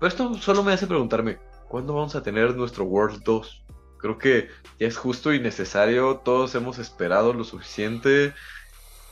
[0.00, 1.38] Pero esto solo me hace preguntarme,
[1.68, 3.64] ¿cuándo vamos a tener nuestro World 2?
[3.98, 4.48] Creo que
[4.80, 8.32] ya es justo y necesario, todos hemos esperado lo suficiente,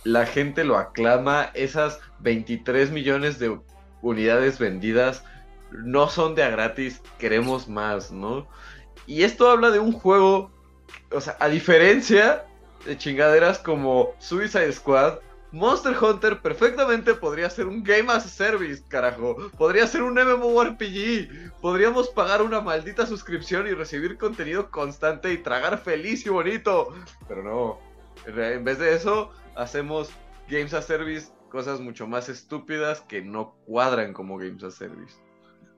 [0.05, 3.59] la gente lo aclama, esas 23 millones de
[4.03, 5.25] unidades vendidas
[5.71, 8.47] no son de a gratis, queremos más, ¿no?
[9.07, 10.51] Y esto habla de un juego,
[11.11, 12.45] o sea, a diferencia
[12.87, 15.19] de chingaderas como Suicide Squad,
[15.51, 19.51] Monster Hunter perfectamente podría ser un Game as a Service, carajo.
[19.57, 21.61] Podría ser un MMORPG.
[21.63, 26.95] Podríamos pagar una maldita suscripción y recibir contenido constante y tragar feliz y bonito.
[27.27, 27.88] Pero no.
[28.27, 30.11] En vez de eso, hacemos
[30.49, 35.17] Games as Service, cosas mucho más estúpidas que no cuadran como Games as Service.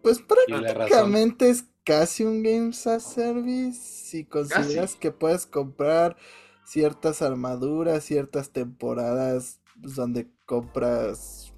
[0.03, 6.17] Pues prácticamente es casi un Games as Service si consideras que puedes comprar
[6.65, 11.53] ciertas armaduras, ciertas temporadas donde compras,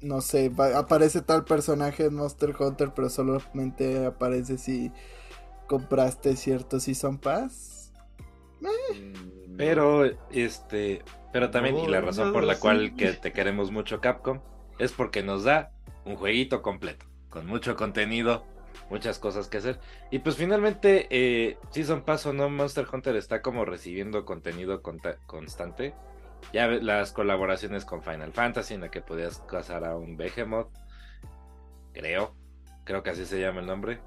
[0.00, 4.92] no sé, aparece tal personaje en Monster Hunter, pero solamente aparece si
[5.68, 7.75] compraste cierto Season Pass.
[8.60, 11.02] Mm, pero, este,
[11.32, 14.40] pero también, y la razón por la cual que te queremos mucho Capcom,
[14.78, 15.72] es porque nos da
[16.04, 18.44] un jueguito completo, con mucho contenido,
[18.90, 19.80] muchas cosas que hacer.
[20.10, 25.94] Y pues finalmente, eh, Season Pass o no, Monster Hunter está como recibiendo contenido constante
[26.52, 30.68] ya las colaboraciones con Final Fantasy en la que podías cazar a un Behemoth.
[31.92, 32.34] Creo.
[32.84, 34.00] Creo que así se llama el nombre.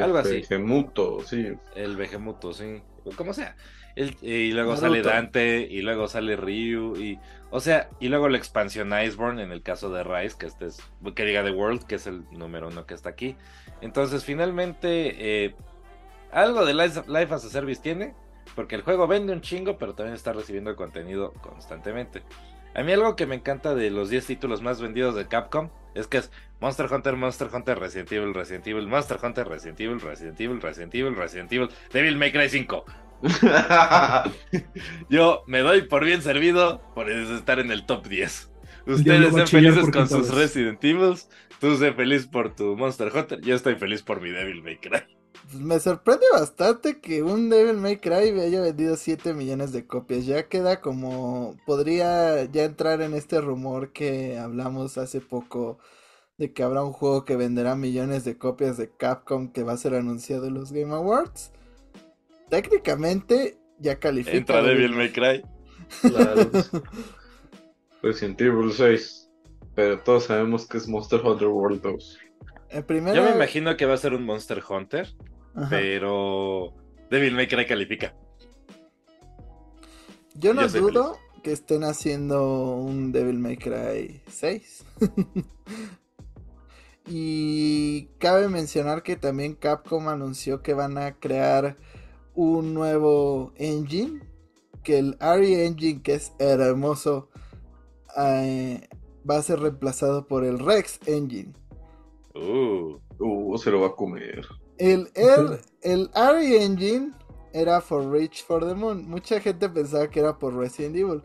[0.00, 0.44] Algo así.
[0.48, 1.52] Behemuto, sí.
[1.74, 2.82] El Behemuto, sí.
[3.16, 3.56] Como sea.
[3.96, 7.18] y luego sale Dante, y luego sale Ryu, y.
[7.50, 10.80] O sea, y luego la expansión Iceborne en el caso de Rise, que este es.
[11.14, 13.36] Que diga The World, que es el número uno que está aquí.
[13.80, 15.44] Entonces, finalmente.
[15.44, 15.54] Eh,
[16.30, 18.14] algo de Life, Life as a Service tiene
[18.54, 22.22] porque el juego vende un chingo, pero también está recibiendo contenido constantemente.
[22.74, 26.06] A mí algo que me encanta de los 10 títulos más vendidos de Capcom es
[26.06, 26.30] que es
[26.60, 30.94] Monster Hunter, Monster Hunter, Resident Evil, Resident Evil, Monster Hunter, Resident Evil, Resident Evil, Resident
[30.94, 32.84] Evil, Resident Evil, Devil May Cry 5.
[35.08, 38.50] Yo me doy por bien servido por estar en el top 10.
[38.86, 41.16] Ustedes sean felices con sus Resident Evil,
[41.60, 45.02] tú sé feliz por tu Monster Hunter, yo estoy feliz por mi Devil May Cry.
[45.50, 50.26] Pues, me sorprende bastante que un Devil May Cry haya vendido 7 millones de copias.
[50.26, 51.56] Ya queda como.
[51.66, 55.78] Podría ya entrar en este rumor que hablamos hace poco
[56.38, 59.76] de que habrá un juego que venderá millones de copias de Capcom que va a
[59.76, 61.52] ser anunciado en los Game Awards.
[62.48, 64.36] Técnicamente ya califica.
[64.36, 65.42] Entra Devil May Cry.
[66.00, 66.50] Claro.
[68.02, 69.30] Resident Evil 6.
[69.74, 72.18] Pero todos sabemos que es Monster Hunter World 2.
[73.14, 75.08] Yo me imagino que va a ser un Monster Hunter
[75.68, 76.72] pero
[77.10, 78.14] Devil May Cry califica.
[80.34, 84.84] Yo no dudo que estén haciendo un Devil May Cry 6.
[87.06, 91.76] y cabe mencionar que también Capcom anunció que van a crear
[92.34, 94.20] un nuevo engine.
[94.82, 97.28] Que el ARI Engine, que es hermoso,
[98.16, 98.88] eh,
[99.28, 101.52] va a ser reemplazado por el Rex Engine.
[102.34, 104.46] Uh, uh, se lo va a comer.
[104.78, 107.12] El, el, el Ari Engine
[107.52, 109.08] era for Reach for the Moon.
[109.08, 111.22] Mucha gente pensaba que era por Resident Evil.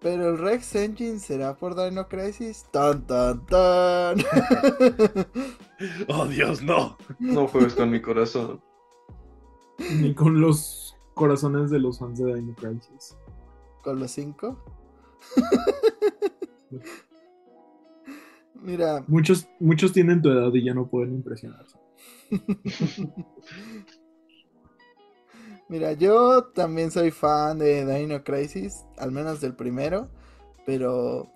[0.00, 2.64] Pero el Rex Engine será por Dino Crisis.
[2.70, 4.18] Tan tan tan.
[6.08, 6.96] oh Dios, no.
[7.18, 8.62] No juegues con mi corazón.
[9.78, 13.16] Ni con los corazones de los fans de Dino Crisis.
[13.82, 14.58] ¿Con los cinco?
[18.62, 19.04] Mira.
[19.06, 21.78] Muchos, muchos tienen tu edad y ya no pueden impresionarse.
[25.68, 30.08] Mira, yo también soy fan de Dino Crisis, al menos del primero,
[30.64, 31.28] pero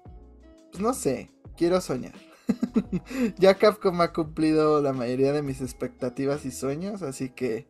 [0.70, 2.14] pues no sé, quiero soñar.
[3.38, 7.66] ya Capcom ha cumplido la mayoría de mis expectativas y sueños, así que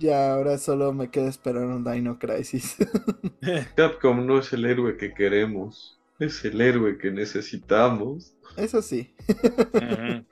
[0.00, 2.76] ya ahora solo me queda esperar un Dino Crisis.
[3.76, 8.34] Capcom no es el héroe que queremos, es el héroe que necesitamos.
[8.56, 9.14] Eso sí.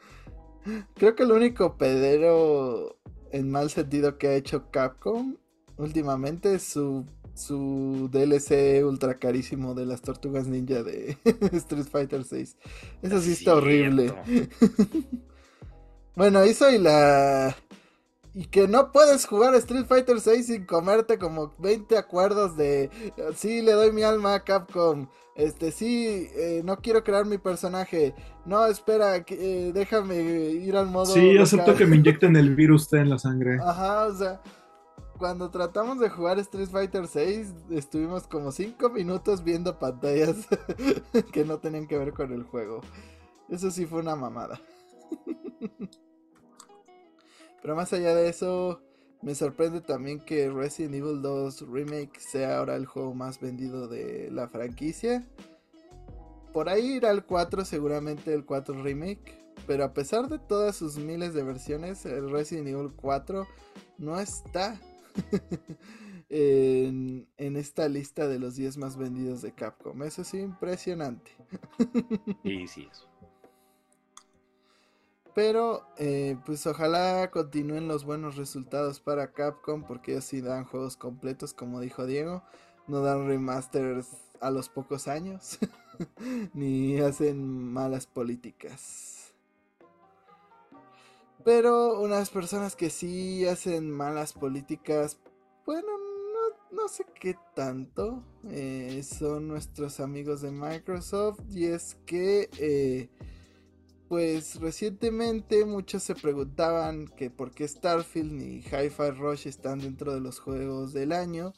[0.94, 2.98] Creo que el único pedero
[3.32, 5.36] en mal sentido que ha hecho Capcom
[5.76, 11.16] últimamente es su, su DLC ultra carísimo de las tortugas ninja de
[11.52, 12.56] Street Fighter 6.
[13.02, 14.12] Eso sí está horrible.
[16.16, 17.56] bueno, eso y la...
[18.38, 22.88] Y que no puedes jugar Street Fighter 6 sin comerte como 20 acuerdos de...
[23.34, 25.08] Sí, le doy mi alma a Capcom.
[25.34, 28.14] Este, sí, eh, no quiero crear mi personaje.
[28.46, 31.06] No, espera, eh, déjame ir al modo.
[31.06, 33.58] Sí, acepto que me inyecten el virus en la sangre.
[33.60, 34.40] Ajá, o sea,
[35.18, 40.36] cuando tratamos de jugar Street Fighter 6, estuvimos como 5 minutos viendo pantallas
[41.32, 42.82] que no tenían que ver con el juego.
[43.48, 44.60] Eso sí fue una mamada.
[47.62, 48.80] Pero más allá de eso,
[49.22, 54.30] me sorprende también que Resident Evil 2 Remake sea ahora el juego más vendido de
[54.30, 55.26] la franquicia.
[56.52, 59.38] Por ahí irá el 4, seguramente el 4 Remake.
[59.66, 63.46] Pero a pesar de todas sus miles de versiones, el Resident Evil 4
[63.98, 64.80] no está
[66.28, 70.02] en, esta lista de los 10 más vendidos de Capcom.
[70.02, 71.32] Eso es impresionante.
[72.44, 73.08] Y sí, eso.
[75.34, 80.96] Pero eh, pues ojalá continúen los buenos resultados para Capcom porque ellos sí dan juegos
[80.96, 82.42] completos como dijo Diego.
[82.86, 84.08] No dan remasters
[84.40, 85.58] a los pocos años.
[86.54, 89.32] Ni hacen malas políticas.
[91.44, 95.18] Pero unas personas que sí hacen malas políticas,
[95.64, 101.40] bueno, no, no sé qué tanto, eh, son nuestros amigos de Microsoft.
[101.50, 102.50] Y es que...
[102.58, 103.08] Eh,
[104.08, 110.20] pues recientemente muchos se preguntaban que por qué Starfield ni Hi-Fi Rush están dentro de
[110.20, 111.52] los juegos del año.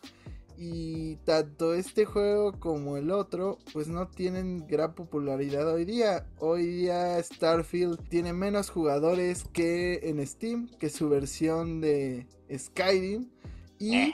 [0.59, 6.27] Y tanto este juego como el otro pues no tienen gran popularidad hoy día.
[6.39, 13.31] Hoy día Starfield tiene menos jugadores que en Steam, que su versión de Skyrim.
[13.79, 13.95] Y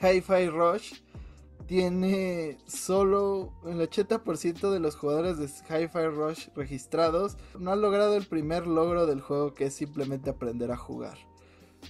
[0.00, 0.94] Hi-Fi Rush
[1.72, 8.26] tiene solo el 80% de los jugadores de Hi-Fi Rush registrados no han logrado el
[8.26, 11.16] primer logro del juego que es simplemente aprender a jugar.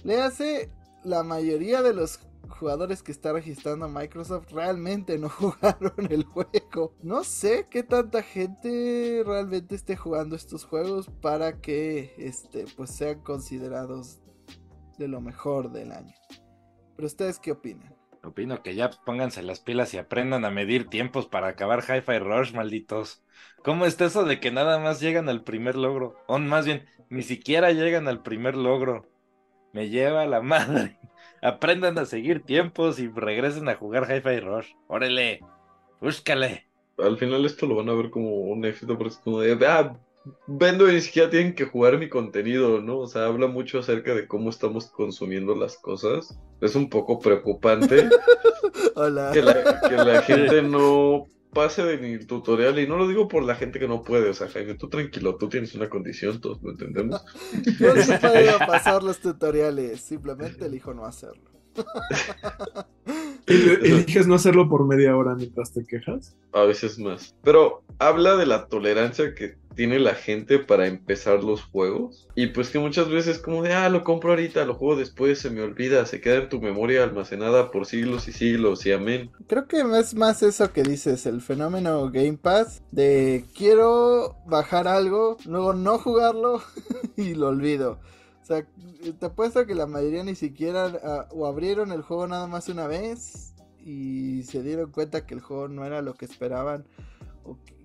[0.05, 0.71] Le hace
[1.03, 6.93] la mayoría de los jugadores que está registrando Microsoft realmente no jugaron el juego.
[7.01, 13.19] No sé qué tanta gente realmente esté jugando estos juegos para que este pues sean
[13.19, 14.21] considerados
[14.97, 16.15] de lo mejor del año.
[16.95, 17.93] Pero ustedes qué opinan?
[18.23, 22.53] Opino que ya pónganse las pilas y aprendan a medir tiempos para acabar Hi-Fi Rush,
[22.53, 23.21] malditos.
[23.63, 26.15] ¿Cómo está eso de que nada más llegan al primer logro?
[26.27, 29.05] O más bien, ni siquiera llegan al primer logro.
[29.73, 30.97] Me lleva la madre.
[31.41, 34.71] Aprendan a seguir tiempos y regresen a jugar Hi-Fi Rush.
[34.87, 35.41] Órale,
[35.99, 36.65] búscale.
[36.97, 39.97] Al final esto lo van a ver como un éxito porque es como de, ah,
[40.47, 42.99] vendo y ni siquiera tienen que jugar mi contenido, ¿no?
[42.99, 46.37] O sea, habla mucho acerca de cómo estamos consumiendo las cosas.
[46.61, 48.07] Es un poco preocupante
[48.95, 49.31] Hola.
[49.33, 53.43] que la, que la gente no pase de mi tutorial y no lo digo por
[53.43, 56.61] la gente que no puede, o sea, Jaime, tú tranquilo, tú tienes una condición, todos
[56.63, 57.23] lo entendemos.
[57.79, 61.51] Yo sí puedo pasar los tutoriales, simplemente elijo no hacerlo.
[63.45, 66.35] El- Eliges no hacerlo por media hora mientras te quejas.
[66.53, 67.35] A veces más.
[67.43, 72.27] Pero habla de la tolerancia que tiene la gente para empezar los juegos.
[72.35, 75.49] Y pues que muchas veces como de, ah, lo compro ahorita, lo juego después, se
[75.49, 79.31] me olvida, se queda en tu memoria almacenada por siglos y siglos y amén.
[79.47, 85.37] Creo que es más eso que dices, el fenómeno Game Pass, de quiero bajar algo,
[85.45, 86.61] luego no jugarlo
[87.17, 87.99] y lo olvido.
[88.41, 88.65] O sea,
[89.19, 92.87] te apuesto que la mayoría ni siquiera ah, o abrieron el juego nada más una
[92.87, 93.53] vez
[93.85, 96.85] y se dieron cuenta que el juego no era lo que esperaban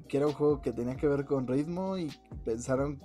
[0.08, 2.10] que era un juego que tenía que ver con ritmo y
[2.44, 3.00] pensaron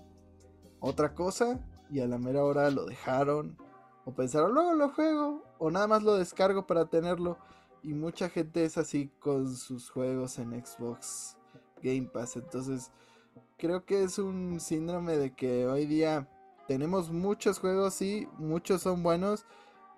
[0.79, 3.57] otra cosa y a la mera hora lo dejaron.
[4.05, 7.37] O pensaron luego lo juego o nada más lo descargo para tenerlo.
[7.83, 11.37] Y mucha gente es así con sus juegos en Xbox
[11.81, 12.37] Game Pass.
[12.37, 12.91] Entonces
[13.57, 16.27] creo que es un síndrome de que hoy día
[16.67, 19.45] tenemos muchos juegos sí muchos son buenos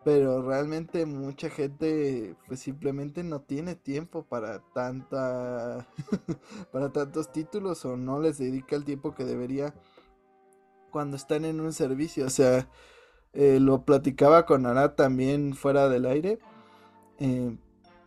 [0.06, 5.88] pero realmente mucha gente pues simplemente no tiene tiempo para tanta
[6.72, 9.74] para tantos títulos o no les dedica el tiempo que debería
[10.92, 12.28] cuando están en un servicio.
[12.28, 12.70] O sea,
[13.34, 16.38] eh, lo platicaba con Ara también fuera del aire.
[17.20, 17.58] Eh,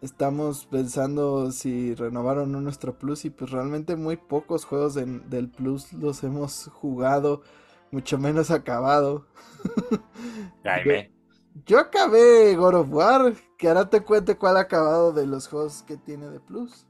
[0.00, 5.92] estamos pensando si renovaron o nuestro Plus y pues realmente muy pocos juegos del Plus
[5.94, 7.42] los hemos jugado,
[7.90, 9.26] mucho menos acabado.
[10.62, 11.17] Jaime.
[11.66, 15.82] Yo acabé God of War, que ahora te cuente cuál ha acabado de los juegos
[15.82, 16.86] que tiene de Plus.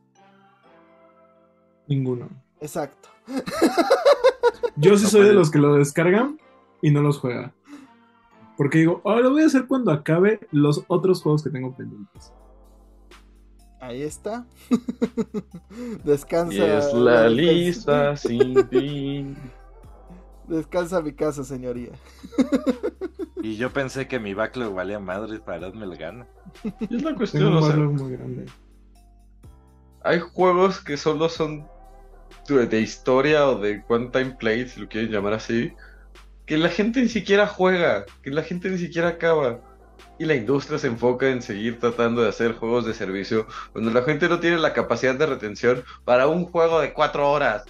[1.86, 2.28] Ninguno.
[2.60, 3.08] Exacto.
[4.76, 6.38] Yo sí No soy de los que lo descargan
[6.82, 7.52] y no los juega.
[8.56, 12.32] Porque digo, ahora lo voy a hacer cuando acabe los otros juegos que tengo pendientes.
[13.80, 14.44] Ahí está.
[16.04, 16.56] Descansa.
[16.56, 19.36] Y es la lista sin fin.
[20.48, 21.90] Descansa mi casa, señoría.
[23.42, 26.26] Y yo pensé que mi backlog valía madre para darme la gana.
[26.90, 28.46] Es la cuestión, o sea, backlog muy grande.
[30.02, 31.68] hay juegos que solo son
[32.48, 35.72] de, de historia o de one time play, si lo quieren llamar así,
[36.46, 39.60] que la gente ni siquiera juega, que la gente ni siquiera acaba.
[40.18, 44.02] Y la industria se enfoca en seguir tratando de hacer juegos de servicio donde la
[44.02, 47.64] gente no tiene la capacidad de retención para un juego de cuatro horas.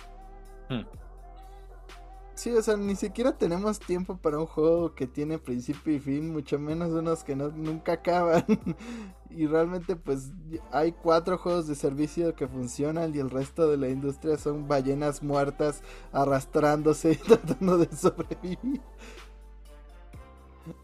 [2.38, 6.32] Sí, o sea, ni siquiera tenemos tiempo para un juego que tiene principio y fin,
[6.32, 8.44] mucho menos unos que no, nunca acaban.
[9.28, 10.30] y realmente pues
[10.70, 15.20] hay cuatro juegos de servicio que funcionan y el resto de la industria son ballenas
[15.20, 15.82] muertas
[16.12, 18.82] arrastrándose y tratando de sobrevivir.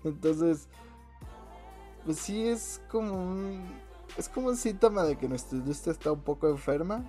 [0.03, 0.69] Entonces,
[2.05, 3.63] pues sí es como un,
[4.19, 7.05] es como un síntoma de que nuestra industria está un poco enferma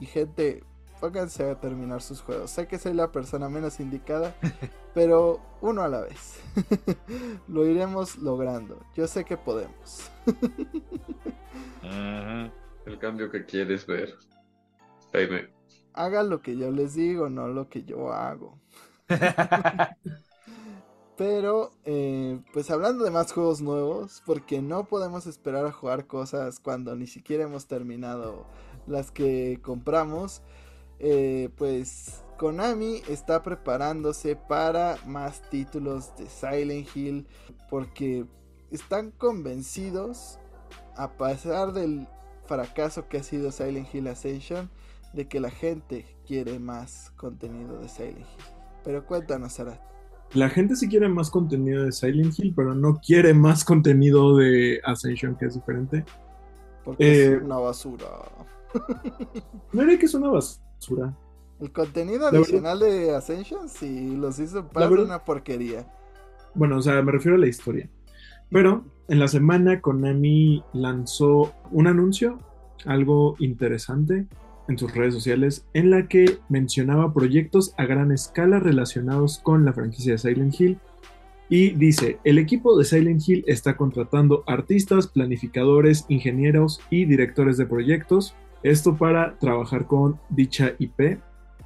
[0.00, 0.64] y gente
[1.00, 2.50] pónganse a terminar sus juegos.
[2.50, 4.34] Sé que soy la persona menos indicada,
[4.94, 6.40] pero uno a la vez.
[7.48, 8.78] Lo iremos logrando.
[8.94, 10.10] Yo sé que podemos.
[12.86, 14.14] El cambio que quieres ver.
[15.12, 15.48] Jaime.
[15.92, 18.58] Haga lo que yo les digo, no lo que yo hago.
[21.20, 26.60] Pero, eh, pues hablando de más juegos nuevos, porque no podemos esperar a jugar cosas
[26.60, 28.46] cuando ni siquiera hemos terminado
[28.86, 30.40] las que compramos.
[31.02, 37.26] Eh, pues Konami está preparándose para más títulos de Silent Hill
[37.70, 38.26] porque
[38.70, 40.38] están convencidos,
[40.96, 42.06] a pesar del
[42.44, 44.70] fracaso que ha sido Silent Hill Ascension,
[45.14, 48.44] de que la gente quiere más contenido de Silent Hill.
[48.84, 49.80] Pero cuéntanos, Sara.
[50.34, 54.80] La gente sí quiere más contenido de Silent Hill, pero no quiere más contenido de
[54.84, 56.04] Ascension, que es diferente.
[56.84, 58.06] Porque es eh, una basura.
[59.72, 60.69] no era que es una basura
[61.60, 65.86] el contenido adicional de Ascension sí los hizo para una porquería.
[66.54, 67.88] Bueno, o sea, me refiero a la historia.
[68.50, 72.38] Pero en la semana Konami lanzó un anuncio,
[72.86, 74.26] algo interesante
[74.68, 79.72] en sus redes sociales, en la que mencionaba proyectos a gran escala relacionados con la
[79.72, 80.78] franquicia de Silent Hill.
[81.48, 87.66] Y dice, el equipo de Silent Hill está contratando artistas, planificadores, ingenieros y directores de
[87.66, 91.18] proyectos esto para trabajar con dicha IP.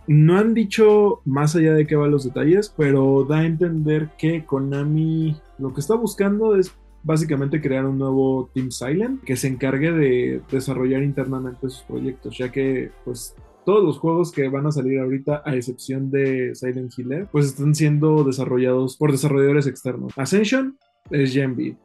[0.06, 4.44] No han dicho más allá de qué van los detalles, pero da a entender que
[4.44, 9.92] Konami lo que está buscando es básicamente crear un nuevo Team Silent que se encargue
[9.92, 13.34] de desarrollar internamente sus proyectos, ya que pues
[13.64, 17.74] todos los juegos que van a salir ahorita, a excepción de Silent Hill, pues están
[17.74, 20.12] siendo desarrollados por desarrolladores externos.
[20.16, 20.78] Ascension
[21.10, 21.76] es Genbeat,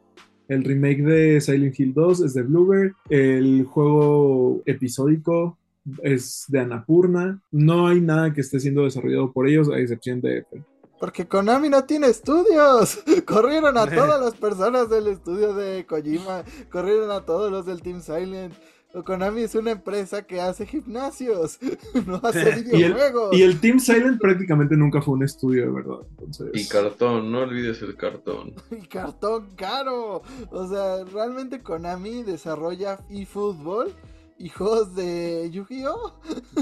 [0.50, 2.94] el remake de Silent Hill 2 es de Bluebird.
[3.08, 5.56] El juego episódico
[6.02, 7.40] es de Anapurna.
[7.52, 10.44] No hay nada que esté siendo desarrollado por ellos, a excepción de
[10.98, 12.98] Porque Konami no tiene estudios.
[13.26, 16.42] Corrieron a todas las personas del estudio de Kojima.
[16.68, 18.52] Corrieron a todos los del Team Silent.
[19.04, 21.58] Konami es una empresa que hace gimnasios,
[22.06, 23.36] no hace videojuegos.
[23.36, 25.98] Y el, Team Silent prácticamente nunca fue un estudio, de verdad.
[26.52, 28.54] Y cartón, no olvides el cartón.
[28.70, 30.22] y cartón caro.
[30.50, 33.94] O sea, realmente Konami desarrolla eFootball
[34.38, 36.14] y juegos de Yu-Gi-Oh!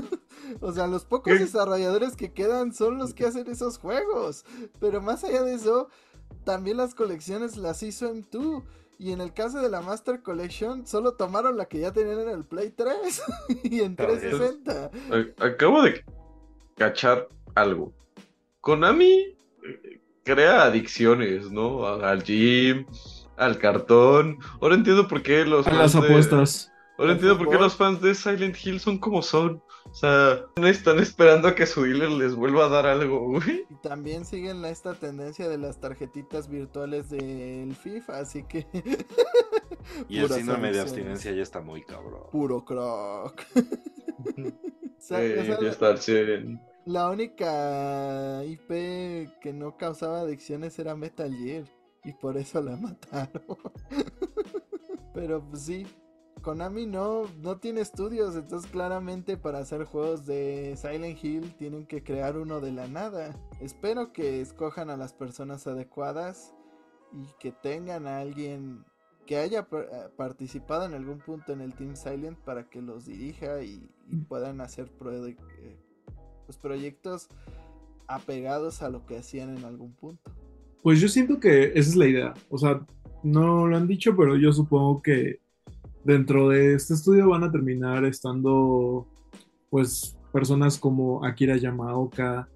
[0.60, 4.44] o sea, los pocos desarrolladores que quedan son los que hacen esos juegos.
[4.80, 5.88] Pero más allá de eso,
[6.44, 8.64] también las colecciones las hizo M2.
[8.98, 12.30] Y en el caso de la Master Collection, solo tomaron la que ya tenían en
[12.30, 13.22] el Play 3
[13.62, 14.90] y en 360.
[15.38, 16.04] Acabo de
[16.76, 17.92] cachar algo.
[18.60, 21.86] Konami eh, crea adicciones, ¿no?
[21.86, 22.86] Al gym,
[23.36, 24.38] al cartón.
[24.60, 25.66] Ahora entiendo por qué los.
[25.68, 26.72] A las apuestas.
[26.98, 29.62] Ahora entiendo por qué los fans de Silent Hill son como son.
[29.90, 33.66] O sea, están esperando a que su dealer les vuelva a dar algo, güey.
[33.70, 38.66] Y también siguen esta tendencia de las tarjetitas virtuales del FIFA, así que.
[40.08, 42.24] y el síndrome de abstinencia ya está muy cabrón.
[42.30, 43.42] Puro croc.
[45.08, 45.94] ya está
[46.84, 48.68] La única IP
[49.40, 51.64] que no causaba adicciones era Metal Gear.
[52.04, 53.42] Y por eso la mataron.
[55.14, 55.86] Pero pues sí,
[56.48, 62.02] Konami no, no tiene estudios, entonces claramente para hacer juegos de Silent Hill tienen que
[62.02, 63.38] crear uno de la nada.
[63.60, 66.54] Espero que escojan a las personas adecuadas
[67.12, 68.82] y que tengan a alguien
[69.26, 73.62] que haya eh, participado en algún punto en el Team Silent para que los dirija
[73.62, 73.86] y,
[74.26, 75.36] puedan hacer eh,
[76.46, 77.28] pues, proyectos
[78.06, 80.32] apegados a lo que hacían en algún punto.
[80.82, 82.34] Pues yo siento que esa es la idea.
[82.48, 82.86] O sea,
[83.22, 85.46] no lo han dicho, pero yo supongo que
[86.08, 89.06] dentro de este estudio van a terminar estando
[89.68, 92.48] pues personas como Akira Yamaoka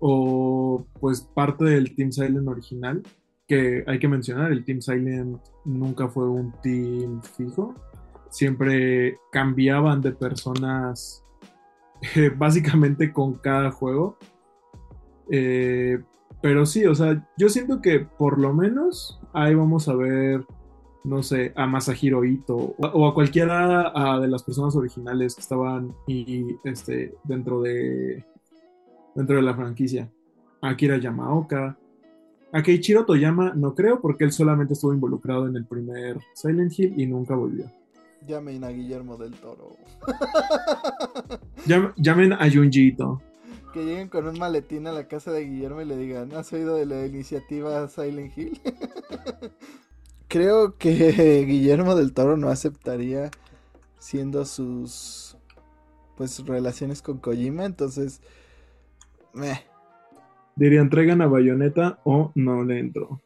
[0.00, 3.00] o pues parte del Team Silent original
[3.46, 7.72] que hay que mencionar, el Team Silent nunca fue un team fijo,
[8.30, 11.24] siempre cambiaban de personas
[12.16, 14.18] eh, básicamente con cada juego.
[15.30, 16.02] Eh,
[16.40, 20.44] pero sí, o sea, yo siento que por lo menos ahí vamos a ver
[21.04, 26.46] no sé, a Masahiro Ito o, a cualquiera de las personas originales que estaban y,
[26.64, 28.24] este, dentro, de,
[29.14, 30.10] dentro de la franquicia.
[30.60, 31.76] Akira Yamaoka.
[32.54, 36.94] A Keiichiro Toyama no creo porque él solamente estuvo involucrado en el primer Silent Hill
[36.96, 37.64] y nunca volvió.
[38.28, 39.76] Llamen a Guillermo del Toro.
[41.66, 43.20] Llam- llamen a Junjito.
[43.72, 46.76] Que lleguen con un maletín a la casa de Guillermo y le digan, ¿has oído
[46.76, 48.60] de la iniciativa Silent Hill?
[50.32, 53.30] Creo que Guillermo del Toro no aceptaría
[53.98, 55.36] siendo sus
[56.16, 58.22] pues relaciones con Kojima, entonces
[59.34, 59.60] meh.
[60.56, 63.20] Dirían traigan a Bayonetta o no le entro.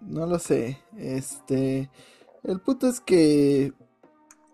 [0.00, 0.78] No lo sé.
[0.96, 1.90] Este.
[2.44, 3.74] El punto es que.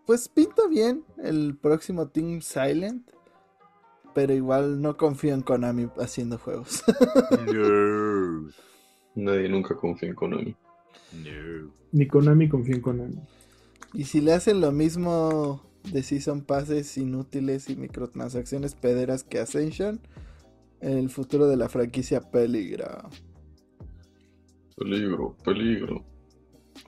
[0.04, 3.08] Pues pinta bien el próximo Team Silent.
[4.14, 6.82] Pero igual no confío en Konami haciendo juegos.
[9.14, 10.56] Nadie nunca confía en Konami.
[11.12, 11.72] No.
[11.92, 13.20] Ni Konami confía en Konami.
[13.92, 15.62] y si le hacen lo mismo
[15.92, 20.00] de Season Passes inútiles y microtransacciones pederas que Ascension,
[20.80, 23.08] el futuro de la franquicia peligra.
[24.76, 26.04] Peligro, peligro.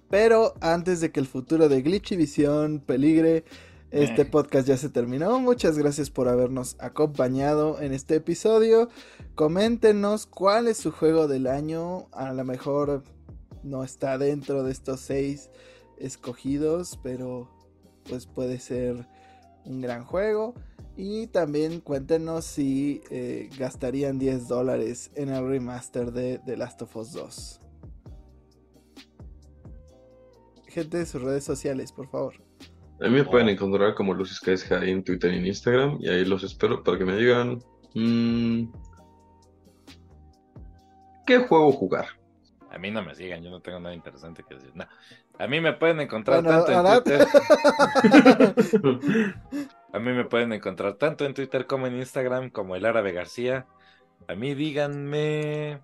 [0.08, 3.44] Pero antes de que el futuro de Glitchy Visión peligre,
[3.92, 4.24] este Eh.
[4.24, 5.38] podcast ya se terminó.
[5.38, 8.88] Muchas gracias por habernos acompañado en este episodio.
[9.34, 12.08] Coméntenos cuál es su juego del año.
[12.12, 13.04] A lo mejor
[13.62, 15.50] no está dentro de estos seis
[15.98, 17.48] escogidos, pero
[18.08, 19.06] pues puede ser
[19.64, 20.54] un gran juego.
[20.96, 26.96] Y también cuéntenos si eh, gastarían 10 dólares en el remaster de The Last of
[26.96, 27.60] Us 2.
[30.66, 32.34] Gente de sus redes sociales, por favor.
[33.02, 35.98] A mí me pueden encontrar como Lucis Caes High en Twitter y en Instagram.
[36.00, 37.58] Y ahí los espero para que me digan.
[37.94, 38.64] mm,
[41.26, 42.06] ¿Qué juego jugar?
[42.70, 44.70] A mí no me sigan, yo no tengo nada interesante que decir.
[44.74, 44.86] No.
[45.38, 47.28] A mí me pueden encontrar Bueno, tanto en Twitter.
[49.92, 53.66] A mí me pueden encontrar tanto en Twitter como en Instagram como el Árabe García.
[54.28, 55.80] A mí díganme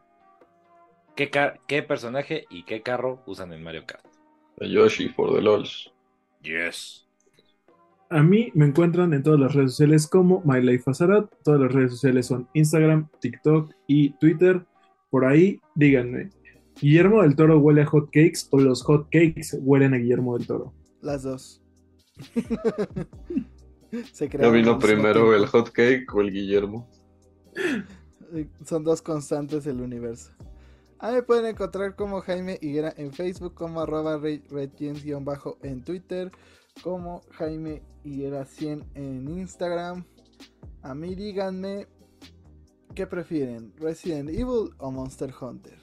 [1.14, 1.30] qué,
[1.66, 4.06] qué personaje y qué carro usan en Mario Kart.
[4.60, 5.92] A Yoshi for the LOLs.
[6.42, 7.07] Yes.
[8.10, 11.30] A mí me encuentran en todas las redes sociales como MyLifeAzarat.
[11.42, 14.64] Todas las redes sociales son Instagram, TikTok y Twitter.
[15.10, 16.30] Por ahí, díganme,
[16.80, 20.46] ¿Guillermo del Toro huele a hot cakes o los hot cakes huelen a Guillermo del
[20.46, 20.72] Toro?
[21.02, 21.62] Las dos.
[24.12, 26.88] Se ¿Ya crearon vino primero el hot cake o el Guillermo?
[28.64, 30.30] Son dos constantes del universo.
[31.00, 36.30] A mí me pueden encontrar como Jaime Higuera en Facebook, como arroba redgens- en Twitter,
[36.82, 40.04] como Jaime Higuera 100 en Instagram.
[40.82, 41.86] A mí díganme
[42.94, 45.78] qué prefieren, Resident Evil o Monster Hunter.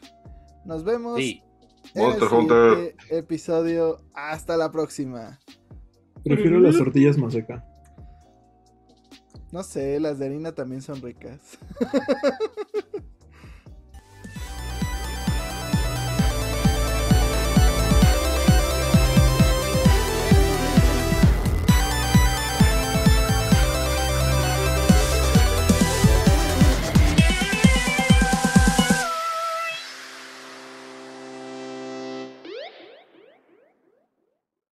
[0.65, 1.41] Nos vemos Sí.
[1.93, 2.71] en el Monster Hunter.
[2.75, 3.97] siguiente episodio.
[4.13, 5.39] Hasta la próxima.
[6.23, 7.63] Prefiero las tortillas maseca.
[9.51, 11.39] No sé, las de harina también son ricas.